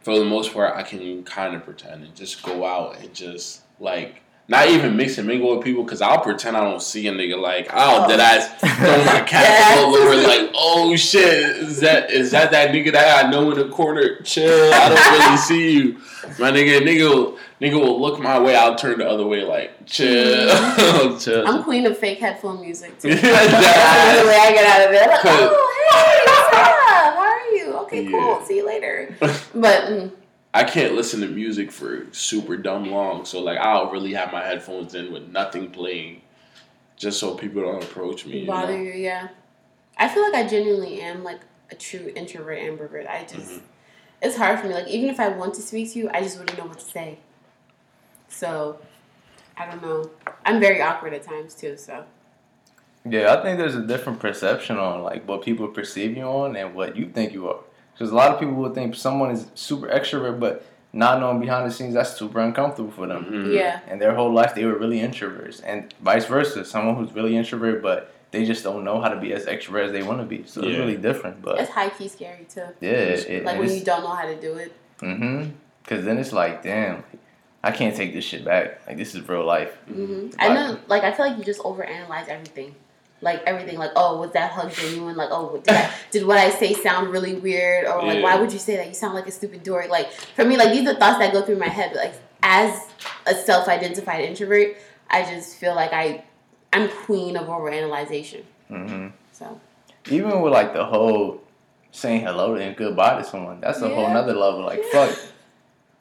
[0.01, 3.63] for the most part, I can kind of pretend and just go out and just
[3.81, 4.23] like.
[4.51, 7.39] Not even mix and mingle with people because I'll pretend I don't see a nigga
[7.39, 8.09] like oh, Oh.
[8.09, 11.23] did I throw my all over like oh shit
[11.59, 15.21] is that is that that nigga that I know in the corner chill I don't
[15.21, 15.93] really see you
[16.39, 21.19] my nigga nigga nigga will look my way I'll turn the other way like chill
[21.19, 23.09] chill I'm queen of fake headphone music too.
[23.09, 25.09] Yeah, That's that- the way I get out of it.
[25.11, 27.15] Like, oh hey, what's up?
[27.15, 27.75] How are you?
[27.85, 28.11] Okay, Yeah.
[28.11, 28.47] cool.
[28.47, 29.17] See you later.
[29.55, 30.13] But mm,
[30.55, 34.45] I can't listen to music for super dumb long, so like I'll really have my
[34.45, 36.23] headphones in with nothing playing,
[36.97, 38.41] just so people don't approach me.
[38.41, 38.83] you bother know?
[38.83, 39.29] you, yeah.
[39.97, 41.41] I feel like I genuinely am like
[41.71, 43.09] a true introvert ambivert.
[43.09, 43.61] I just Mhm.
[44.23, 44.75] it's hard for me.
[44.75, 46.85] Like even if I want to speak to you, I just wouldn't know what to
[46.85, 47.19] say.
[48.29, 48.79] So
[49.57, 50.11] I don't know.
[50.45, 51.77] I'm very awkward at times too.
[51.77, 52.05] So
[53.05, 56.75] Yeah, I think there's a different perception on like what people perceive you on and
[56.75, 57.61] what you think you are.
[57.93, 61.69] Because a lot of people will think someone is super extrovert, but not knowing behind
[61.69, 63.25] the scenes that's super uncomfortable for them.
[63.25, 63.55] Mhm.
[63.55, 66.65] yeah, And their whole life they were really introverts, and vice versa.
[66.65, 69.93] Someone who's really introvert, but they just don't know how to be as extrovert as
[69.93, 70.45] they want to be.
[70.47, 71.43] So it's really different.
[71.43, 72.63] But it's high key scary too.
[72.81, 74.73] yeah, it, it, Like when you don't know how to do it.
[75.01, 75.51] Mm-hmm.
[75.83, 77.03] Because then it's like, damn,
[77.63, 78.87] I can't take this shit back.
[78.87, 79.75] Like this is real life.
[79.87, 80.79] hmm I know.
[80.87, 82.75] Like I feel like you just overanalyze everything.
[83.21, 85.17] Like everything, like oh, was that hug genuine?
[85.17, 87.87] Like oh, did, I, did what I say sound really weird?
[87.87, 88.23] Or like, Yeah.
[88.23, 88.87] why would you say that?
[88.87, 89.89] You sound like a stupid dork.
[89.89, 91.91] Like for me, like these are thoughts that go through my head.
[91.93, 92.81] But like as
[93.27, 94.77] a self-identified introvert,
[95.11, 96.23] I just feel like I,
[96.73, 98.43] I'm queen of overanalyzation.
[98.71, 99.09] Mm-hmm.
[99.33, 99.61] So
[100.11, 101.41] Even with like the whole
[101.91, 104.13] saying hello and goodbye to someone, that's a whole Yeah.
[104.13, 104.61] nother level.
[104.65, 105.11] Like fuck.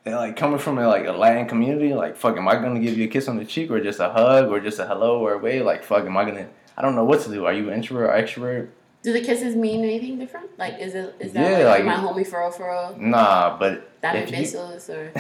[0.07, 2.97] And like coming from a, like a Latin community, like fuck, am I gonna give
[2.97, 5.33] you a kiss on the cheek or just a hug or just a hello or
[5.33, 5.65] a wave?
[5.65, 6.47] Like fuck, am I gonna?
[6.77, 7.45] I don't know what to do.
[7.45, 8.69] Are you introvert or extrovert?
[9.03, 10.49] do the kisses mean anything different?
[10.57, 12.95] Like is it is that Yeah, like, like- my homie for real for real?
[12.97, 15.11] Nah, but Diamond if you- or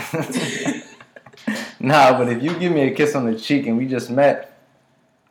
[1.79, 4.56] nah, but if you give me a kiss on the cheek and we just met,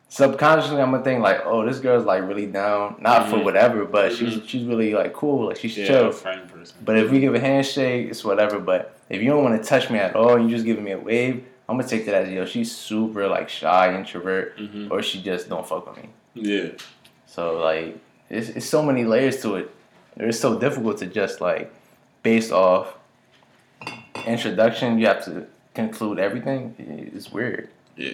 [0.09, 3.43] subconsciously I'm gonna think like, oh, this girl's like really down, not for Mhm.
[3.43, 4.47] whatever, but she's Mhm.
[4.47, 6.11] she's really like cool, like she's Yeah, chill.
[6.11, 6.77] friend person.
[6.83, 8.59] But if we give a handshake, it's whatever.
[8.59, 10.91] But if you don't want to touch me at all, and you just giving me
[10.91, 15.01] a wave, I'm gonna take that as yo, she's super like shy introvert, hmm or
[15.01, 16.09] she just don't fuck with me.
[16.35, 16.69] Yeah,
[17.25, 17.97] So like,
[18.29, 19.69] it's it's so many layers to it.
[20.15, 21.71] It's so difficult to just like,
[22.23, 22.95] based off
[24.25, 26.75] introduction, you have to conclude everything.
[27.15, 27.69] It's weird.
[27.95, 28.11] yeah.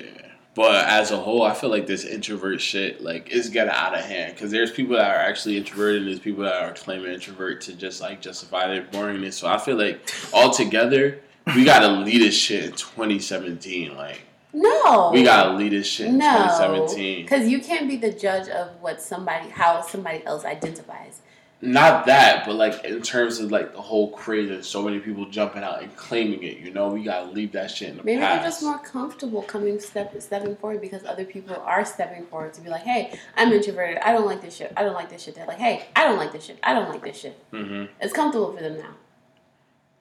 [0.56, 4.06] But as a whole, I feel like this introvert shit like is getting out of
[4.06, 7.62] hand because there's people that are actually introverted and there's people that are claiming introvert
[7.62, 9.34] to just like justify their boringness.
[9.34, 11.20] So I feel like altogether
[11.56, 13.96] we gotta lead this shit in 2017.
[13.98, 14.22] Like
[14.54, 15.10] no.
[15.12, 17.26] we gotta lead this shit in No, 2017.
[17.26, 21.22] because you can't be the judge of what somebody, how somebody else identifies.
[21.66, 25.26] Not that, but like in terms of like the whole craze and so many people
[25.30, 26.58] jumping out and claiming it.
[26.58, 28.42] You know, we gotta leave that shit in the Maybe past.
[28.42, 32.62] they're just more comfortable coming step stepping forward because other people are stepping forward to
[32.62, 34.00] be like, hey, I'm introverted.
[34.00, 34.74] I don't like this shit.
[34.76, 35.36] I don't like this shit.
[35.36, 36.60] They're like, hey, I don't like this shit.
[36.64, 37.38] I don't like this shit.
[37.52, 38.96] hmm It's comfortable for them now.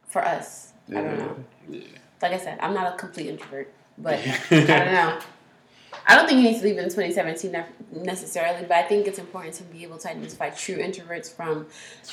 [0.09, 1.37] For us, I don't know.
[1.71, 1.81] Yeah.
[2.21, 4.19] Like I said, I'm not a complete introvert, but
[4.51, 5.19] I don't know.
[6.07, 9.55] I don't think you need to leave in 2017 necessarily, but I think it's important
[9.55, 11.67] to be able to identify true introverts from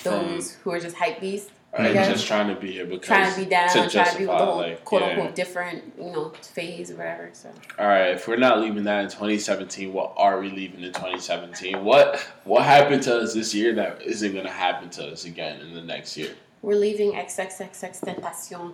[0.03, 3.39] those who are just hype beasts, Right, just trying to be here because trying to
[3.39, 5.09] be down, trying to be with the whole like, quote yeah.
[5.09, 7.29] unquote different, you know, phase or whatever.
[7.33, 10.91] So All right, if we're not leaving that in 2017, what are we leaving in
[10.91, 11.83] 2017?
[11.83, 15.75] What what happened to us this year that isn't gonna happen to us again in
[15.75, 16.33] the next year?
[16.61, 18.73] we're leaving XXXTentacion.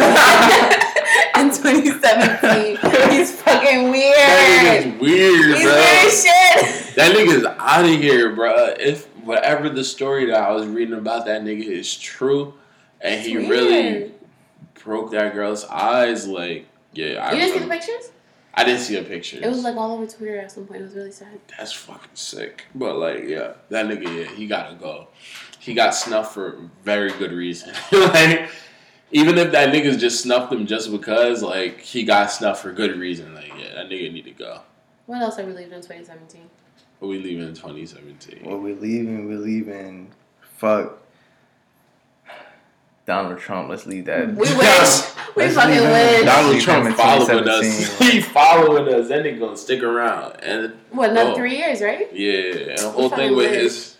[1.38, 3.10] in 2017.
[3.10, 4.14] He's fucking weird.
[4.16, 4.94] That weird.
[4.94, 5.74] nigga's weird, He's bro.
[5.74, 6.94] weird shit.
[6.96, 8.74] That nigga's out of here, bro.
[8.78, 12.54] If whatever the story that I was reading about that nigga is true,
[13.00, 14.12] and he It's really
[14.82, 18.10] broke that girl's eyes, like yeah, I You didn't see the pictures?
[18.54, 19.38] I didn't see a picture.
[19.42, 20.80] It was like all over Twitter at some point.
[20.80, 21.38] It was really sad.
[21.58, 22.64] That's fucking sick.
[22.74, 25.08] But like, yeah, that nigga, yeah, he gotta go.
[25.58, 27.74] He got snuffed for very good reason.
[27.92, 28.48] like,
[29.16, 32.98] even if that niggas just snuffed him just because, like, he got snuffed for good
[32.98, 33.34] reason.
[33.34, 34.60] Like, yeah, that nigga need to go.
[35.06, 36.42] What else are we leaving in 2017?
[37.00, 38.42] But we leaving in 2017.
[38.44, 39.26] Well, we're leaving.
[39.26, 40.12] We're leaving.
[40.58, 40.98] Fuck.
[43.06, 43.70] Donald Trump.
[43.70, 44.28] Let's leave that.
[44.28, 44.52] We wish.
[45.36, 46.24] We Let's fucking leave wish.
[46.24, 46.94] Donald Donald Trump Trump in
[47.26, 47.98] following us.
[47.98, 49.08] he following us.
[49.08, 50.40] That nigga gonna stick around.
[50.42, 51.34] And What, another Oh.
[51.34, 52.08] three years, right?
[52.14, 53.60] yeah, and the whole thing with live.
[53.60, 53.95] his,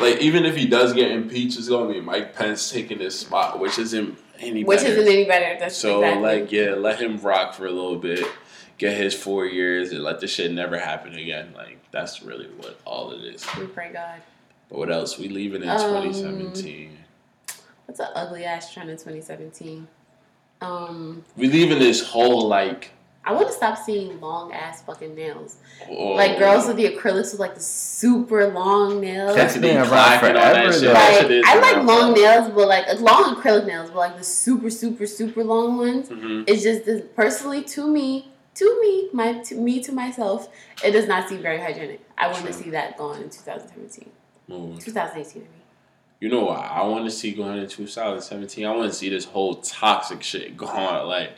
[0.00, 3.58] like, even if he does get impeached, it's gonna be Mike Pence taking his spot,
[3.60, 4.90] which isn't any Which better.
[4.92, 5.56] isn't any better.
[5.58, 6.22] That's So exactly.
[6.22, 8.26] like yeah, let him rock for a little bit,
[8.78, 11.52] get his four years, and let this shit never happen again.
[11.56, 13.44] Like that's really what all it is.
[13.58, 14.20] we pray God.
[14.68, 15.18] But what else?
[15.18, 16.98] We leaving in Um, 2017.
[17.86, 19.86] What's an ugly ass trend in 2017?
[20.60, 22.90] Um, We leaving this whole like
[23.28, 25.56] I want to stop seeing long ass fucking nails.
[25.90, 29.34] oh, Like girls with the acrylics with like the super long nails.
[29.34, 30.82] That's Tiffany been around clacking on that forever, shit.
[30.92, 32.40] That Like shit I like long forever.
[32.40, 36.08] nails, but like long acrylic nails, but like the super, super, super long ones.
[36.08, 36.44] Mhm.
[36.48, 40.48] It's just this, personally to me, to me, my to me to myself,
[40.84, 42.00] it does not seem very hygienic.
[42.16, 44.08] I want to see that gone in 2017,
[44.48, 44.78] Move.
[44.82, 45.42] 2018.
[45.42, 45.50] I mean.
[46.20, 48.64] You know what I want to see going in 2017?
[48.64, 51.06] I want to see this whole toxic shit gone.
[51.08, 51.32] Like,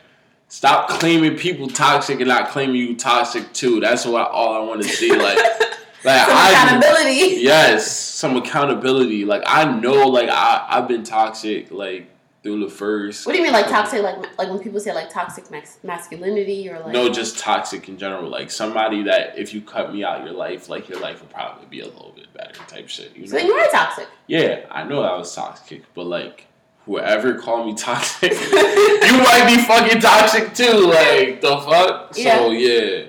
[0.49, 3.81] stop claiming people toxic and not claiming you toxic too.
[3.81, 5.11] That's what all I want to see.
[5.11, 5.37] Like,
[6.05, 7.37] like Some I accountability.
[7.43, 9.25] yes, some accountability.
[9.25, 12.11] Like I know, like I I've been toxic like
[12.43, 13.27] through the first.
[13.27, 14.03] What do you mean, like toxic?
[14.03, 15.45] Like like when people say like toxic
[15.83, 18.31] masculinity or like No, just toxic in general.
[18.31, 21.67] Like somebody that if you cut me out your life, like your life would probably
[21.67, 23.17] be a little bit better type shit.
[23.17, 23.45] You so know?
[23.45, 24.07] you are toxic.
[24.27, 26.47] Yeah, I know I was toxic, but like
[26.89, 30.87] whoever called me toxic, you might be fucking toxic too.
[30.89, 32.15] Like the fuck.
[32.15, 33.05] So yeah,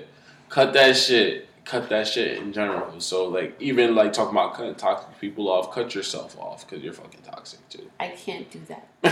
[0.48, 1.48] cut that shit.
[1.64, 2.98] Cut that shit in general.
[3.00, 6.92] So like even like talking about cutting toxic people off, cut yourself off because you're
[6.92, 7.88] fucking toxic too.
[7.98, 8.86] I can't do that.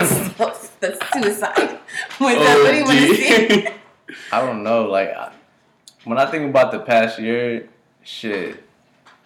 [0.00, 1.78] Myself, that's suicide.
[2.18, 2.84] When somebody OD.
[2.86, 3.68] want to see.
[4.32, 4.84] I don't know.
[4.84, 5.32] Like, I,
[6.04, 7.68] when I think about the past year,
[8.02, 8.62] shit,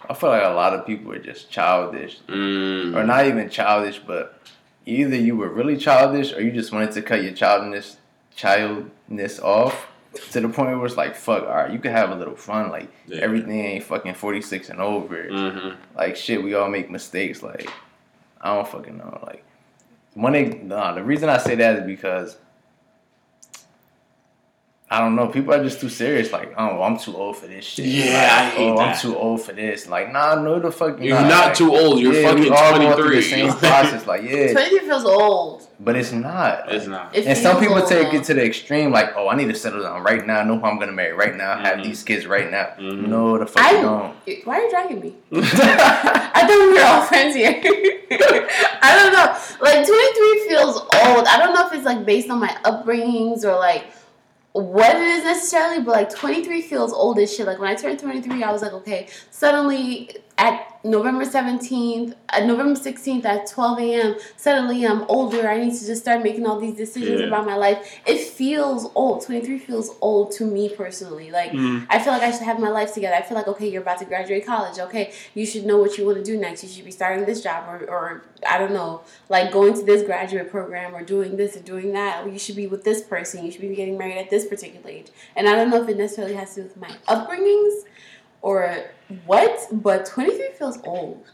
[0.08, 2.96] I feel like a lot of people are just childish, Mm.
[2.96, 4.40] or not even childish, but
[4.88, 7.96] either you were really childish or you just wanted to cut your childness
[8.34, 9.86] childness off
[10.30, 12.70] to the point where it's like, fuck, all right, you can have a little fun.
[12.70, 13.20] Like, Yeah.
[13.20, 15.24] everything ain't fucking forty six and over.
[15.24, 15.76] Mhm.
[15.96, 17.42] Like, shit, we all make mistakes.
[17.42, 17.68] Like,
[18.40, 19.18] I don't fucking know.
[19.26, 19.44] Like,
[20.16, 22.38] they nah, the reason I say that is because
[24.90, 25.26] I don't know.
[25.28, 26.32] People are just too serious.
[26.32, 27.84] Like, oh, I'm too old for this shit.
[27.84, 29.86] Yeah, Like, I hate oh, I'm too old for this.
[29.86, 32.00] Like, nah, no, the fuck You're not too old.
[32.00, 33.16] You're yeah, fucking all through 23.
[33.16, 34.06] the same process.
[34.06, 35.68] Like, yeah, 23 feels old.
[35.78, 36.72] but it's not.
[36.72, 37.14] It's not.
[37.14, 39.54] It and some people old, take it to the extreme, like, oh, I need to
[39.54, 40.40] settle down right now.
[40.40, 41.58] I know who I'm gonna marry right now.
[41.58, 41.84] Have Mhm.
[41.84, 42.68] these kids right now.
[42.80, 43.08] Mhm.
[43.08, 44.14] No, the fuck you I don't.
[44.46, 45.14] Why are you dragging me?
[45.32, 47.60] I thought we were all friends here.
[48.80, 49.36] I don't know.
[49.60, 51.26] Like 23 feels old.
[51.26, 53.84] I don't know if it's like based on my upbringings or like
[54.58, 57.46] what it is necessarily, but like 23 feels old as shit.
[57.46, 62.78] Like when I turned 23, I was like, okay, suddenly at November 17th, at November
[62.78, 65.48] 16th at 12 a.m., suddenly I'm older.
[65.48, 67.26] I need to just start making all these decisions Yeah.
[67.26, 68.00] about my life.
[68.06, 69.22] It feels old.
[69.22, 71.32] 23 feels old to me personally.
[71.32, 71.86] Like, Mhm.
[71.90, 73.16] I feel like I should have my life together.
[73.16, 74.78] I feel like, okay, you're about to graduate college.
[74.78, 76.62] Okay, you should know what you want to do next.
[76.62, 80.04] You should be starting this job or, or I don't know, like going to this
[80.04, 82.32] graduate program or doing this or doing that.
[82.32, 83.44] You should be with this person.
[83.44, 85.08] You should be getting married at this particular age.
[85.34, 87.82] And I don't know if it necessarily has to do with my upbringings
[88.42, 88.84] or
[89.26, 91.24] what, but 23 feels old.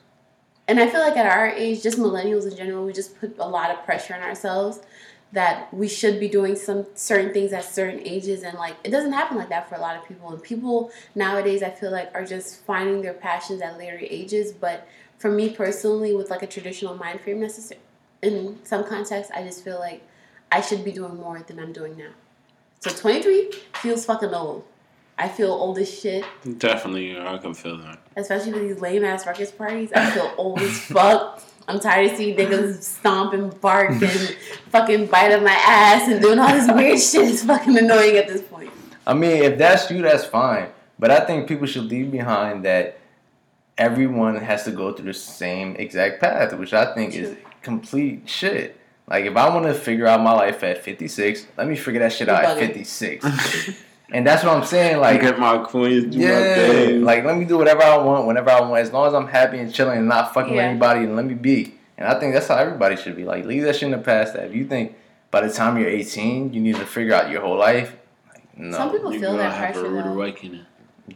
[0.66, 3.48] and I feel like at our age, just millennials in general, we just put a
[3.48, 4.80] lot of pressure on ourselves
[5.34, 8.42] that we should be doing some certain things at certain ages.
[8.42, 10.30] And like it doesn't happen like that for a lot of people.
[10.32, 14.52] And people nowadays i feel like are just finding their passions at later ages.
[14.52, 14.86] But
[15.18, 17.80] for me personally with like a traditional mind frame necessary
[18.22, 20.02] in some contexts i just feel like
[20.50, 22.10] i should be doing more than i'm doing now.
[22.80, 24.64] So 23 feels fucking old
[25.18, 26.24] i feel old as shit
[26.58, 27.98] Definitely, I can feel that.
[28.16, 29.90] especially with these lame ass ruckus parties.
[29.94, 31.42] I feel old as fuck.
[31.66, 34.02] I'm tired of seeing niggas stomp and bark and
[34.70, 37.32] fucking bite up my ass and doing all this weird shit.
[37.32, 38.70] It's fucking annoying at this point.
[39.06, 40.68] I mean, if that's you, that's fine.
[40.98, 42.98] But I think people should leave behind that
[43.78, 48.78] everyone has to go through the same exact path, which I think is complete shit.
[49.08, 52.12] Like, if I want to figure out my life at 56, let me figure that
[52.12, 53.24] shit You're out at 56.
[54.12, 54.98] and that's what I'm saying.
[55.00, 57.02] Like, Like, get my coins, do my yeah, thing.
[57.02, 59.58] like let me do whatever I want, whenever I want, as long as I'm happy
[59.58, 61.74] and chilling and not fucking with anybody, and let me be.
[61.96, 63.24] And I think that's how everybody should be.
[63.24, 64.34] Like, leave that shit in the past.
[64.34, 64.96] That if you think
[65.30, 67.96] by the time you're 18, you need to figure out your whole life,
[68.32, 70.14] like, no, Some people You're feel gonna that have pressure rude though.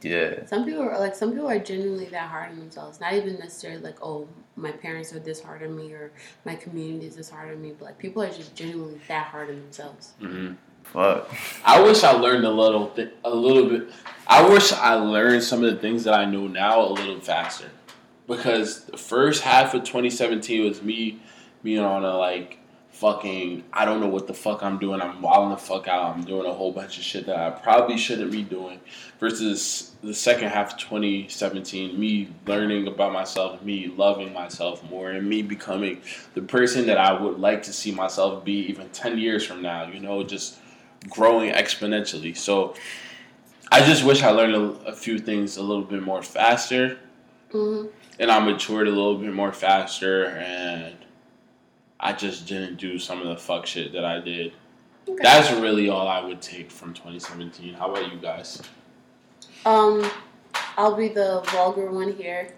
[0.03, 0.45] yeah.
[0.47, 3.01] Some people are like some people are genuinely that hard on themselves.
[3.01, 6.11] Not even necessarily like, oh, my parents are this hard on me or
[6.45, 9.51] my community is this hard on me, but like people are just genuinely that hard
[9.51, 10.12] on themselves.
[10.20, 10.53] hmm
[10.93, 11.28] Fuck.
[11.64, 13.89] I wish I learned a little, th- a little bit.
[14.26, 17.70] I wish I learned some of the things that I know now a little faster,
[18.26, 21.20] because the first half of 2017 was me
[21.62, 22.59] being on a like
[22.99, 25.01] fucking I don't know what the fuck I'm doing.
[25.01, 26.16] I'm wilding the fuck out.
[26.16, 28.80] I'm doing a whole bunch of shit that I probably shouldn't be doing.
[29.20, 35.28] Versus the second half of 2017, me learning about myself, me loving myself more, and
[35.28, 36.01] me becoming
[36.34, 39.86] the person that I would like to see myself be even 10 years from now.
[39.86, 40.59] You know, just
[41.09, 42.36] growing exponentially.
[42.36, 42.74] So
[43.70, 46.99] I just wish I learned a, a few things a little bit more faster,
[47.53, 47.86] hmm
[48.20, 50.96] and I matured a little bit more faster, and
[52.01, 54.53] I just didn't do some of the fuck shit that I did.
[55.09, 55.22] Okay.
[55.22, 57.74] That's really all I would take from 2017.
[57.74, 58.61] How about you guys?
[59.64, 60.11] Um,
[60.76, 62.55] I'll be the vulgar one here.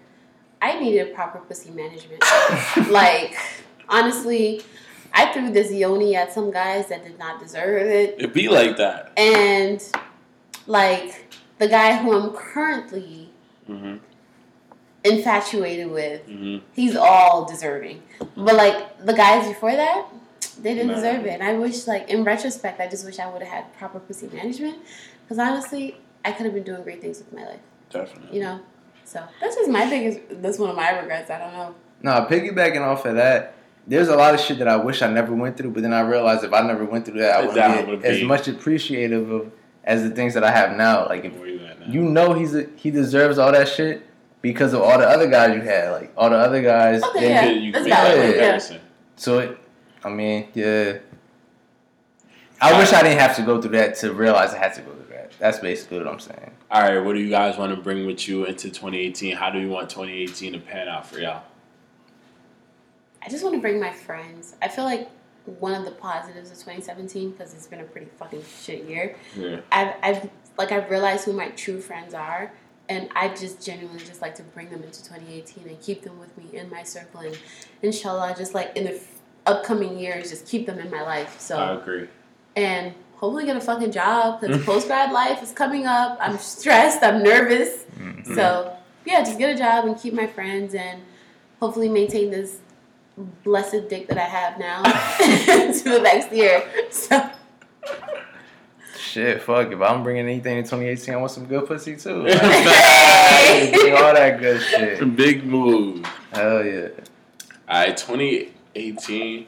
[0.61, 2.23] I needed proper pussy management.
[2.89, 3.35] like,
[3.89, 4.61] honestly,
[5.13, 8.15] I threw this yoni at some guys that did not deserve it.
[8.17, 9.11] It'd be like that.
[9.17, 9.81] And,
[10.67, 13.29] like, the guy who I'm currently
[13.67, 13.97] hmm
[15.03, 18.03] infatuated with, hmm he's all deserving.
[18.37, 20.05] But, like, the guys before that,
[20.61, 20.95] they didn't Nah.
[20.95, 21.31] deserve it.
[21.31, 24.27] And I wish, like, in retrospect, I just wish I would have had proper pussy
[24.31, 24.77] management.
[25.23, 27.59] Because, honestly, I could have been doing great things with my life.
[27.89, 28.37] Definitely.
[28.37, 28.59] you know.
[29.03, 30.19] So that's just my biggest.
[30.41, 31.29] That's one of my regrets.
[31.29, 31.75] I don't know.
[32.03, 33.53] Nah, piggybacking off of that,
[33.91, 35.99] there's a lot of shit that I wish I never went through, but then I
[35.99, 38.47] realized if I never went through that, I That wouldn't would be as be- much
[38.47, 39.51] appreciative of
[39.83, 41.07] as the things that I have now.
[41.07, 41.73] Like if you now?
[41.87, 44.07] you know he's a, he deserves all that shit
[44.41, 47.03] because of all the other guys you had, like all the other guys.
[47.03, 47.45] Okay, they- yeah.
[47.49, 48.31] you that's that valid, yeah.
[48.31, 48.79] comparison.
[49.17, 49.57] So, it,
[50.05, 50.99] I mean, yeah.
[52.61, 54.93] I wish I didn't have to go through that to realize I had to go
[54.93, 55.33] through that.
[55.37, 56.51] That's basically what I'm saying.
[56.71, 59.35] All right, what do you guys want to bring with you into 2018?
[59.35, 61.43] How do you want 2018 to pan out for y'all?
[63.23, 64.55] I just want to bring my friends.
[64.61, 65.09] I feel like
[65.45, 69.15] one of the positives of 2017 because it's been a pretty fucking shit year.
[69.35, 69.61] Yeah.
[69.71, 72.51] I've, I've like I've realized who my true friends are,
[72.89, 76.35] and I just genuinely just like to bring them into 2018 and keep them with
[76.37, 77.37] me in my circle, and
[77.81, 81.39] inshallah, just like in the f- upcoming years, just keep them in my life.
[81.39, 82.07] So I agree.
[82.55, 86.17] and hopefully get a fucking job because post grad life is coming up.
[86.19, 87.01] I'm stressed.
[87.03, 87.85] I'm nervous.
[87.99, 88.35] Mm-hmm.
[88.35, 91.01] So yeah, just get a job and keep my friends and
[91.59, 92.57] hopefully maintain this
[93.17, 94.81] blessed dick that I have now
[95.73, 96.63] to the next year.
[96.91, 97.29] So
[98.97, 99.71] Shit, fuck.
[99.71, 102.23] If I'm bringing anything in 2018, I want some good pussy too.
[102.27, 103.91] Like, Hey!
[103.91, 105.15] all that good shit.
[105.15, 106.05] Big move.
[106.31, 106.87] Hell yeah.
[107.67, 109.47] All right, 2018.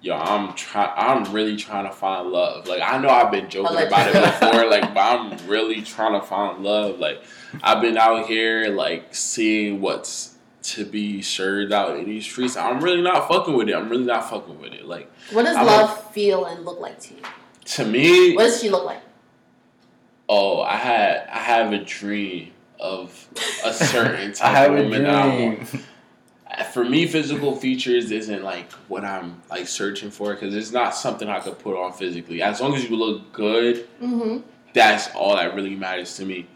[0.00, 0.92] Yo, I'm trying.
[0.96, 2.66] I'm really trying to find love.
[2.68, 4.66] Like I know I've been joking about it before.
[4.70, 6.98] Like, but I'm really trying to find love.
[6.98, 7.22] Like
[7.62, 10.35] I've been out here, like seeing what's
[10.74, 12.56] to be served out in these streets.
[12.56, 13.74] I'm really not fucking with it.
[13.74, 14.84] I'm really not fucking with it.
[14.86, 17.20] Like what does I'm love feel and look like to you?
[17.66, 19.02] to me, What does she look like?
[20.28, 23.28] oh, I had I have a dream of
[23.64, 25.70] a certain I type have of a woman that I want.
[25.70, 25.82] dream.
[26.72, 31.28] for me, physical features isn't like what I'm like searching for because it's not something
[31.28, 32.42] I could put on physically.
[32.42, 34.38] As long as you look good, Mm-hmm.
[34.72, 36.46] that's all that really matters to me.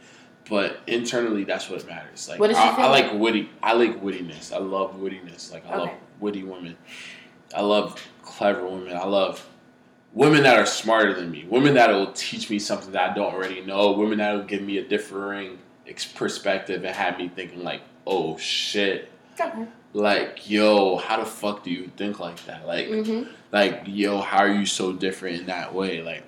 [0.51, 2.29] But internally, that's what matters.
[2.29, 3.15] Like What I, I like?
[3.15, 3.49] witty.
[3.63, 4.53] I like wittiness.
[4.53, 5.53] I love wittiness.
[5.53, 6.77] Like I love witty women.
[7.55, 8.97] I love clever women.
[8.97, 9.49] I love
[10.13, 11.47] women that are smarter than me.
[11.49, 13.93] Women that will teach me something that I don't already know.
[13.93, 18.37] Women that will give me a differing ex- perspective and have me thinking like, oh
[18.37, 19.09] shit.
[19.41, 19.67] Okay.
[19.93, 22.67] like, yo, how the fuck do you think like that?
[22.67, 23.23] Like, hmm
[23.53, 26.03] like, yo, how are you so different in that way?
[26.03, 26.23] Like,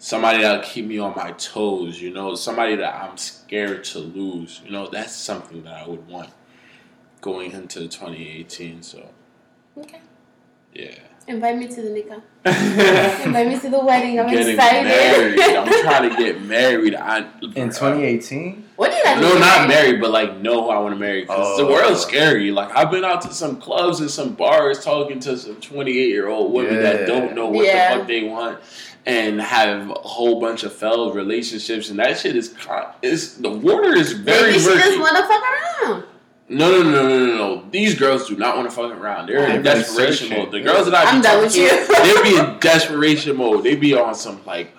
[0.00, 4.60] somebody that'll keep me on my toes, you know, somebody that I'm scared to lose,
[4.64, 6.30] you know, that's something that I would want
[7.20, 8.82] going into 2018.
[8.82, 9.06] So,
[9.78, 10.00] Okay.
[10.74, 10.94] yeah.
[11.28, 12.22] Invite me to the nikah.
[13.26, 14.18] Invite me to the wedding.
[14.18, 14.84] I'm Getting excited.
[14.88, 15.38] married.
[15.40, 16.94] I'm trying to get married.
[16.96, 18.64] I, In 2018?
[18.76, 19.20] what do you like?
[19.20, 21.20] No, not married, but like know who I want to marry.
[21.20, 21.70] Because the Oh.
[21.70, 22.50] world's scary.
[22.50, 26.28] Like I've been out to some clubs and some bars talking to some 28 year
[26.28, 26.80] old women Yeah.
[26.80, 27.92] that don't know what Yeah.
[27.92, 28.58] the fuck they want
[29.06, 33.50] and have a whole bunch of failed relationships, and that shit is con- is the
[33.50, 34.80] water is very Maybe she murky.
[34.82, 36.04] just want to fuck around.
[36.48, 37.64] no, no, no, no, no, no.
[37.70, 39.26] These girls do not want to fuck around.
[39.28, 40.44] They're in They're desperation searching.
[40.44, 40.52] mode.
[40.52, 42.24] The girls that I be I'm done talking with to, you.
[42.24, 43.64] they be in desperation mode.
[43.64, 44.72] They be on some like,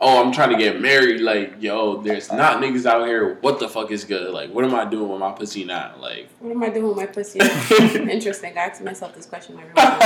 [0.00, 1.20] oh, I'm trying to get married.
[1.20, 3.34] Like, yo, there's not niggas out here.
[3.42, 4.32] What the fuck is good?
[4.34, 5.94] Like, what am I doing with my pussy now?
[6.00, 7.38] Like, What am I doing with my pussy?
[8.10, 8.58] Interesting.
[8.58, 9.96] I ask myself this question every once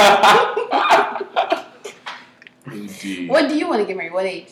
[2.72, 3.28] Indeed.
[3.28, 4.12] What do you want to get married?
[4.12, 4.48] What age?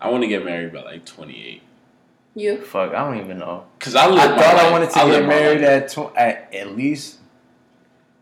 [0.00, 1.62] I want to get married by like 28.
[2.34, 2.60] You?
[2.60, 3.64] Fuck, I don't even know.
[3.80, 6.76] Cause I, I my thought I wanted to live get married at, tw- at at
[6.76, 7.18] least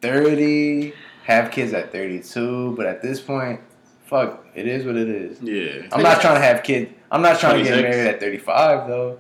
[0.01, 0.95] 30,
[1.25, 3.61] have kids at 32, but at this point,
[4.05, 5.41] fuck, it is what it is.
[5.43, 5.89] Yeah.
[5.93, 6.93] I'm not trying to have kids.
[7.11, 9.19] I'm not trying to get married at 35 though.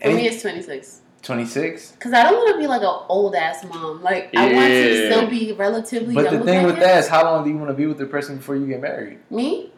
[0.00, 1.02] For me, Any, it's 26.
[1.22, 1.92] 26?
[1.92, 4.02] Because I don't want to be like an old ass mom.
[4.02, 7.44] Like, I want to still be relatively But the thing with that is, how long
[7.44, 9.18] do you want to be with the person before you get married?
[9.30, 9.70] Me?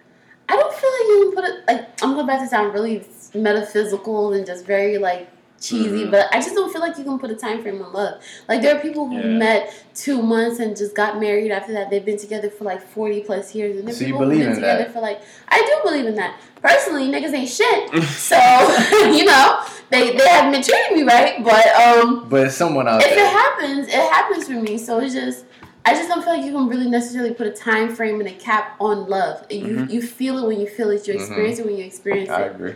[0.49, 3.05] I don't feel like you can put it like I'm going about to sound really
[3.35, 5.31] metaphysical and just very like
[5.63, 6.11] cheesy, Mhm.
[6.11, 8.21] but I just don't feel like you can put a time frame on love.
[8.49, 9.39] Like there are people who Yeah.
[9.47, 11.89] met two months and just got married after that.
[11.91, 14.41] They've been together for like forty plus years, and there are So people who've believe
[14.45, 14.93] been in together that?
[14.93, 16.35] for like I do believe in that.
[16.61, 18.37] Personally, niggas ain't shit, so
[19.19, 19.61] you know
[19.91, 22.27] they they haven't been treating me right, but um.
[22.29, 24.79] But it's someone out If it happens, it happens for me.
[24.79, 25.45] So it's just,
[25.85, 28.33] I just don't feel like you can really necessarily put a time frame and a
[28.33, 29.45] cap on love.
[29.51, 29.91] You Mhm.
[29.91, 31.07] you feel it when you feel it.
[31.07, 31.19] You Mhm.
[31.21, 32.33] experience it when you experience it.
[32.33, 32.75] I agree.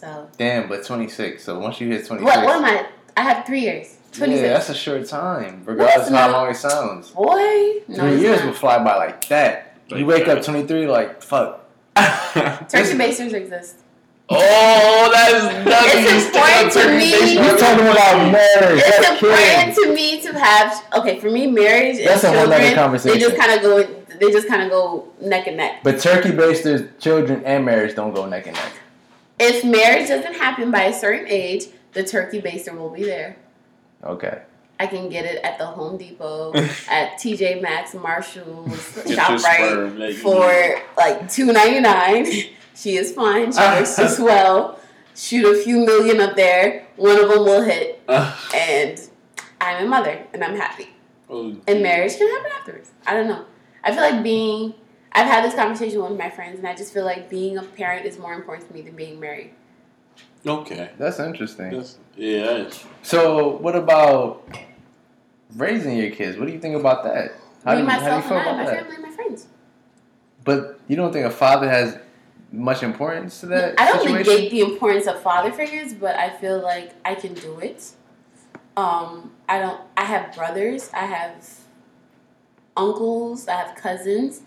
[0.00, 1.42] So Damn, but 26.
[1.44, 2.22] So once you hit 26.
[2.24, 2.44] what?
[2.44, 2.86] What am I?
[3.16, 3.96] I have three years.
[4.12, 7.10] Twenty Yeah, that's a short time, regardless of how long it sounds.
[7.10, 8.46] Boy, Three it's years not.
[8.46, 9.76] will fly by like that.
[9.88, 10.38] you wake that.
[10.38, 11.64] up 23, like, fuck.
[12.68, 13.76] Turkey basters exist.
[14.32, 16.04] Oh, that is nothing.
[16.06, 17.36] It's important to me.
[17.40, 18.80] We're talking about marriage.
[18.84, 19.74] It's That's important kidding.
[19.74, 20.84] to me to have.
[20.98, 22.74] Okay, for me, marriage That's a and whole nother children.
[22.78, 23.18] conversation.
[23.18, 23.82] They just kind of go.
[24.20, 25.82] They just kind of go neck and neck.
[25.82, 28.72] But turkey basters, children, and marriage don't go neck and neck.
[29.40, 33.36] If marriage doesn't happen by a certain age, the turkey baster will be there.
[34.04, 34.42] Okay.
[34.78, 36.52] I can get it at the Home Depot,
[36.90, 42.26] at TJ Maxx, Marshalls, Get your ShopRite sperm that you for like two ninety nine.
[42.74, 43.52] She is fine.
[43.52, 44.78] She works just well.
[45.14, 46.86] Shoot a few million up there.
[46.96, 48.34] One of them will hit, uh.
[48.54, 48.98] and
[49.60, 50.88] I'm a mother, and I'm happy.
[51.28, 52.90] Oh, And marriage can happen afterwards.
[53.06, 53.44] I don't know.
[53.84, 54.74] I feel like being.
[55.12, 57.58] I've had this conversation with one of my friends, and I just feel like being
[57.58, 59.52] a parent is more important to me than being married.
[60.46, 60.90] Okay.
[60.98, 61.70] That's interesting.
[61.70, 62.42] That's, yeah.
[62.46, 64.48] that's- So, what about
[65.56, 66.38] raising your kids?
[66.38, 67.32] What do you think about that?
[67.64, 68.76] How me, do you, how do you myself, feel and I, about my that?
[68.82, 69.46] family, and my friends.
[70.44, 71.98] But you don't think a father has
[72.52, 74.32] much importance to that I don't situation?
[74.32, 77.90] negate the importance of father figures, but I feel like I can do it.
[78.76, 79.80] Um, I don't.
[79.96, 80.88] I have brothers.
[80.94, 81.44] I have
[82.76, 83.46] uncles.
[83.48, 84.40] I have cousins,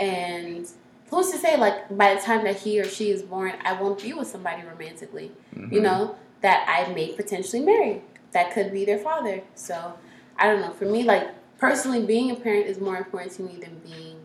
[0.00, 0.66] and
[1.10, 4.02] who's to say like by the time that he or she is born, I won't
[4.02, 5.32] be with somebody romantically.
[5.54, 5.72] Mhm.
[5.72, 8.02] You know that I may potentially marry.
[8.32, 9.42] That could be their father.
[9.54, 9.94] So
[10.38, 10.72] I don't know.
[10.72, 11.28] For me, like
[11.58, 14.18] personally, being a parent is more important to me than being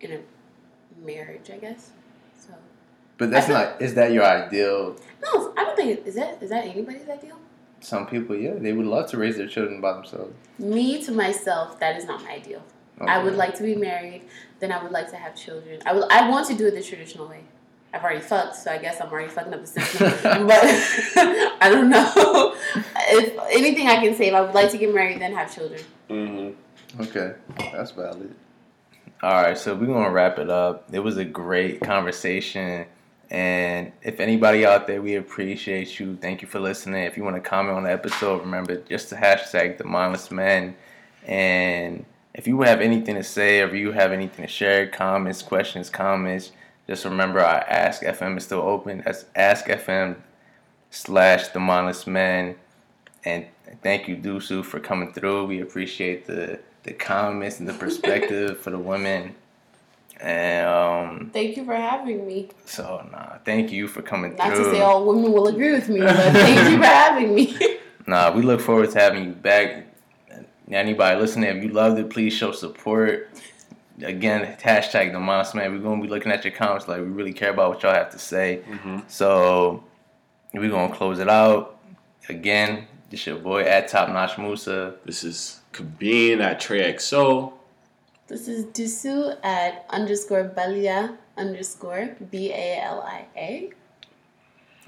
[0.00, 0.20] in a
[1.06, 1.50] marriage.
[1.52, 1.90] I guess.
[2.38, 2.54] So.
[3.18, 3.80] But that's feel- not.
[3.80, 4.96] Is that your ideal?
[5.22, 7.36] No, I don't think is that is that anybody's ideal.
[7.80, 10.32] Some people, yeah, they would love to raise their children by themselves.
[10.58, 12.62] Me to myself, that is not my ideal.
[13.00, 14.22] I would like to be married.
[14.60, 15.80] Then I would like to have children.
[15.86, 16.06] I will.
[16.10, 17.40] I want to do it the traditional way.
[17.94, 20.08] I've already fucked, so I guess I'm already fucking up the system.
[20.46, 20.60] but
[21.60, 22.54] I don't know.
[22.74, 25.80] If anything I can save, I would like to get married, then have children.
[26.08, 26.54] mhm.
[27.00, 27.34] Okay,
[27.72, 28.34] that's valid.
[29.22, 30.88] All right, so we're gonna wrap it up.
[30.92, 32.86] It was a great conversation,
[33.30, 36.16] and if anybody out there, we appreciate you.
[36.20, 37.04] Thank you for listening.
[37.04, 40.76] If you want to comment on the episode, remember just to hashtag the mindless men.
[41.26, 42.04] And
[42.34, 46.52] if you have anything to say or you have anything to share, comments, questions, comments,
[46.86, 49.02] just remember our Ask FM is still open.
[49.04, 50.16] That's Ask FM
[50.90, 52.56] slash the mindless Man.
[53.24, 53.46] And
[53.82, 55.46] thank you, Dusu, for coming through.
[55.46, 59.36] We appreciate the the comments and the perspective for the women.
[60.20, 62.48] And um, Thank you for having me.
[62.64, 64.64] so nah, thank you for coming Not through.
[64.64, 67.56] Not to say all women will agree with me, but thank you for having me.
[68.06, 69.86] Nah, we look forward to having you back
[70.74, 73.28] anybody listening, if you loved it, please show support.
[74.02, 75.72] Again, hashtag the Monster Man.
[75.72, 78.10] We're gonna be looking at your comments like we really care about what y'all have
[78.10, 78.62] to say.
[78.68, 79.00] Mm-hmm.
[79.08, 79.84] So
[80.54, 81.78] we're gonna close it out.
[82.28, 84.94] Again, this your boy at Top Notch Musa.
[85.04, 87.52] This is Kabine at Trey XO.
[88.26, 93.70] This is Dusu at underscore Balia underscore B A L I A.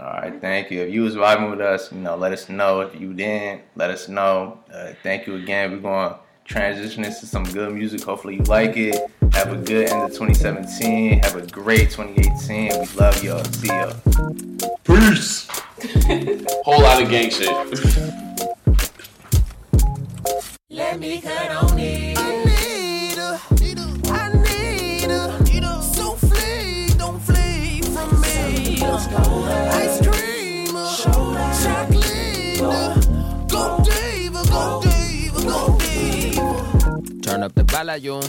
[0.01, 0.81] All right, thank you.
[0.83, 2.81] If you was vibing with us, you know, let us know.
[2.81, 4.59] If you didn't, let us know.
[4.73, 5.71] Uh, thank you again.
[5.71, 8.03] We're going to transition into some good music.
[8.03, 8.97] Hopefully you like it.
[9.33, 11.21] Have a good end of 2017.
[11.23, 12.81] Have a great 2018.
[12.81, 13.45] We love y'all.
[13.45, 13.95] See y'all.
[14.83, 15.49] Peace.
[16.65, 17.49] Whole lot of gang shit.
[20.71, 22.14] Let me cut on it.
[29.13, 32.59] Ice cream, uh, chocolate.
[33.49, 35.79] Go diva, go diva, go.
[37.23, 38.23] Turn up the volume.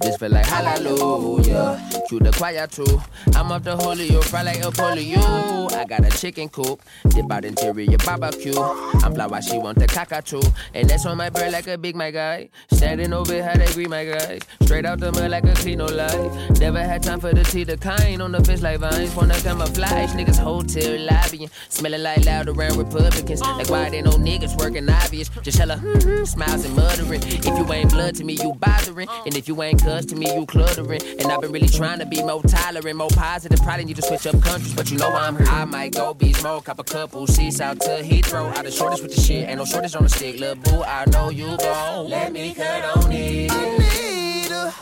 [0.00, 1.78] This feel like hallelujah.
[2.08, 3.00] Cue the choir too.
[3.36, 5.70] I'm off the Julio, fry like a polio.
[5.72, 6.80] I got a chicken coop,
[7.10, 8.58] dip out interior barbecue.
[8.58, 10.40] I'm fly while she want the cockatoo.
[10.72, 12.48] And that's on my bird like a big my guy.
[12.72, 14.40] Standing over how they greet my guys.
[14.62, 16.58] Straight out the mud like a clean no life.
[16.58, 18.22] Never had time for the tea, the kind.
[18.22, 20.12] On the fence like vines, wanna camouflage.
[20.12, 21.50] Niggas hotel lobbying.
[21.68, 23.42] Smelling like loud around Republicans.
[23.42, 25.28] Like why they no niggas working obvious.
[25.42, 27.22] Just hella mm-hmm, smiles and muttering.
[27.22, 29.08] If you ain't blood to me, you bothering.
[29.26, 31.02] And if you ain't cuz to me, you cluttering.
[31.18, 33.58] And I've been really trying to be more tolerant, more positive.
[33.60, 35.46] Probably need to switch up countries, but you know I'm here.
[35.46, 38.56] I might go be smoke, cop a couple seats out to Heathrow.
[38.56, 40.38] Out the shortest with the shit, ain't no shortage on the stick.
[40.38, 43.50] Lil' boo, I know you gon' let me cut on it.
[43.50, 44.72] I need her.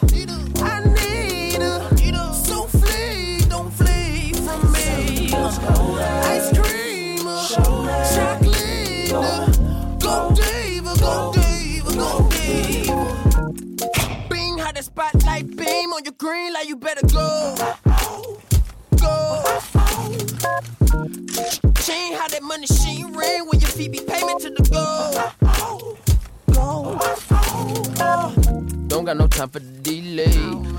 [0.61, 2.35] I need her.
[2.35, 5.33] So flee, don't flee from me.
[6.35, 7.49] Ice cream, uh,
[8.15, 9.13] chocolate.
[9.13, 9.47] Uh,
[9.99, 13.18] go diva, go diva, go diva.
[14.79, 17.57] The spotlight beam on your green light, you better go.
[18.97, 19.43] Go.
[21.83, 25.33] Chain how that money she ring when your feet be payment to the go.
[28.69, 28.78] Go.
[28.99, 30.27] Don't got no time for the delay.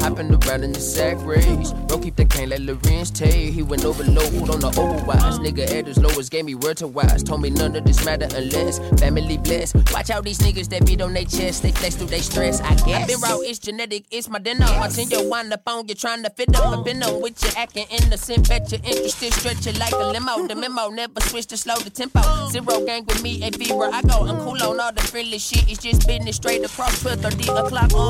[0.01, 1.71] Hopping around in the sack race.
[1.87, 3.53] Bro, keep the cane like Lorenz Tate.
[3.53, 5.39] He went over overload on the overwise.
[5.39, 7.23] Nigga at his lowest gave me word to wise.
[7.23, 9.75] Told me none of this matter unless family blessed.
[9.93, 11.63] Watch out these niggas that beat on their chest.
[11.63, 12.59] They flex through they stress.
[12.59, 13.03] I guess.
[13.03, 14.65] I been raw, it's genetic, it's my dinner.
[14.79, 16.77] Watching your wind up on you trying to fit up.
[16.77, 18.49] I've been on with you acting innocent.
[18.49, 20.45] Bet you're interested, stretch it like a limo.
[20.45, 22.21] The memo never switch to slow the tempo.
[22.49, 23.89] Zero gang with me, a fever.
[23.93, 25.71] I go, I'm cool on all the friendly shit.
[25.71, 28.08] It's just business straight across 12 30 o'clock on.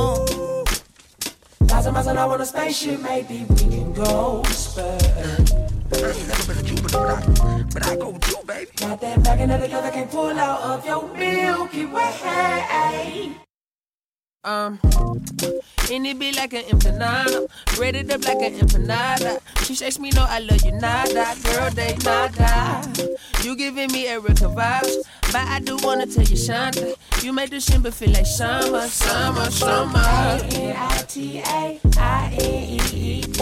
[1.68, 4.98] Thousand miles an hour on a spaceship, maybe we can go spur.
[5.92, 8.72] I ain't never been a Cuban, but I, but I go with baby.
[8.76, 13.49] Got that back and the other can't pull out of your Milky Way.
[14.46, 14.80] Um,
[15.92, 19.42] and it be like an empanada, breaded up like an empanada.
[19.66, 22.90] She says me no, I love you nada, girl they nada.
[23.44, 26.96] You giving me Erykah vibes, but I do wanna tell you Shanta.
[27.22, 30.00] You make the shimmer feel like summer, summer, summer.
[30.54, 33.42] N-I-T-A, I-N-E-E-D,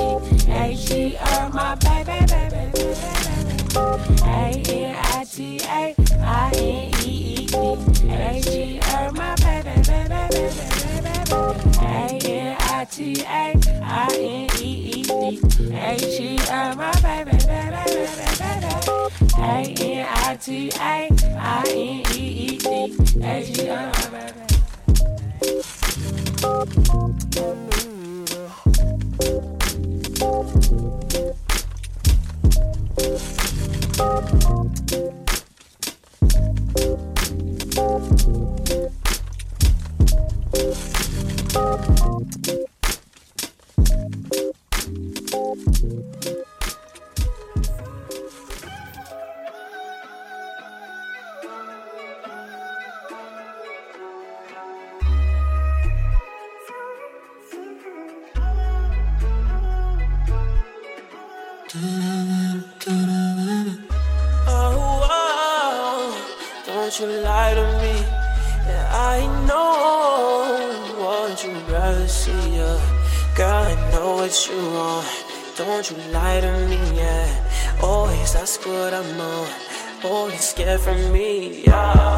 [0.52, 3.37] H-E-R, my baby, baby, baby,
[3.78, 4.18] baby.
[4.24, 7.54] A-N-I-T-A, I-N-E-E-D,
[8.10, 10.52] H-E-R, my baby, baby, baby,
[11.04, 11.38] baby.
[11.80, 13.46] A-N-I-T-A,
[13.84, 15.40] I-N-E-E-D,
[15.74, 18.72] H-E-R, my baby, baby, baby, baby.
[19.38, 20.96] A-N-I-T-A,
[21.40, 22.66] I-N-E-E-D,
[23.24, 24.44] H-E-R, my baby.
[34.00, 34.58] Oh,
[67.00, 67.94] don't you lie to me.
[68.66, 72.56] Yeah, I know what you rather see.
[72.56, 72.80] Yeah.
[73.36, 75.08] Girl, I know what you want.
[75.58, 76.98] Don't you lie to me.
[76.98, 79.48] Yeah, always ask what I'm on.
[80.04, 81.64] Always scared from me.
[81.66, 82.17] Yeah.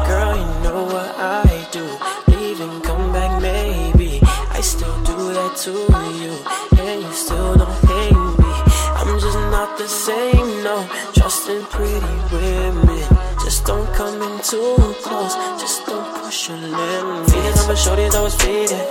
[17.80, 18.84] Shorties I was feeding.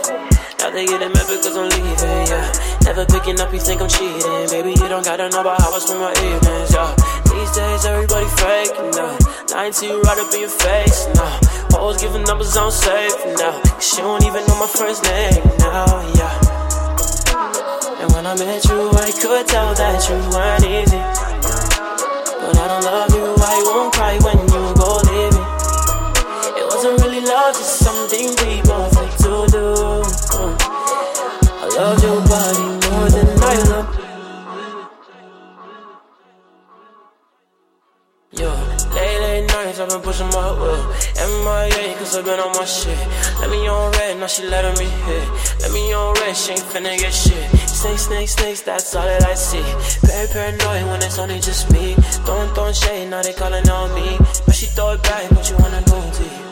[0.58, 2.50] Now they getting mad because I'm leaving, yeah.
[2.84, 4.50] Never picking up, you think I'm cheating.
[4.50, 6.90] Baby, you don't gotta know about how I spend my evenings, yeah.
[7.30, 9.14] These days, everybody faking now.
[9.54, 11.78] Lying to you right up in your face now.
[11.78, 13.62] Always giving numbers on safe now.
[13.78, 15.86] She don't even know my first name now,
[16.18, 16.34] yeah.
[18.02, 21.02] And when I met you, I could tell that you weren't easy.
[22.42, 25.46] But I don't love you, I won't cry when you go leave me.
[26.58, 28.39] It wasn't really love, just something
[39.80, 40.84] I've been pushing my will.
[41.16, 42.98] MIA, cause I've been on my shit.
[43.40, 45.26] Let me on red, now she letting me hit.
[45.62, 47.50] Let me on red, she ain't finna get shit.
[47.70, 49.64] Snakes, snakes, snakes, that's all that I see.
[50.06, 51.96] Very paranoid when it's only just me.
[52.26, 54.18] Throwing, throwing shade, now they calling on me.
[54.46, 56.50] But she throw it back, but you wanna go deep.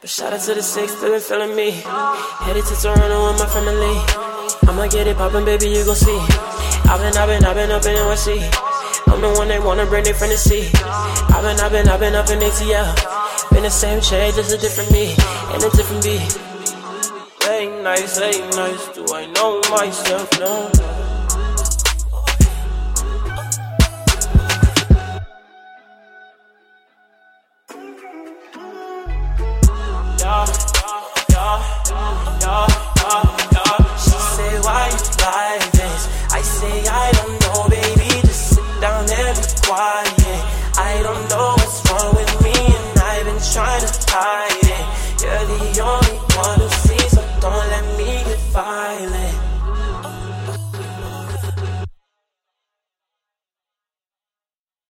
[0.00, 1.70] But shout out to the six, still been feeling me.
[2.44, 3.96] Headed to Toronto with my family.
[4.68, 6.18] I'ma get it poppin', baby, you gon' see.
[6.88, 8.75] I've been, I've been, I've been up in NYC.
[9.08, 10.70] I'm the one they wanna bring their friend to see.
[10.74, 13.50] I've been, I've been, I've been up in ATL.
[13.52, 15.14] Been the same shade, just a different me,
[15.52, 16.38] and a different beat.
[17.46, 20.28] Late nights, late nights, do I know myself?
[20.40, 20.70] No.
[30.18, 30.46] Yeah,
[31.30, 33.45] yeah, yeah,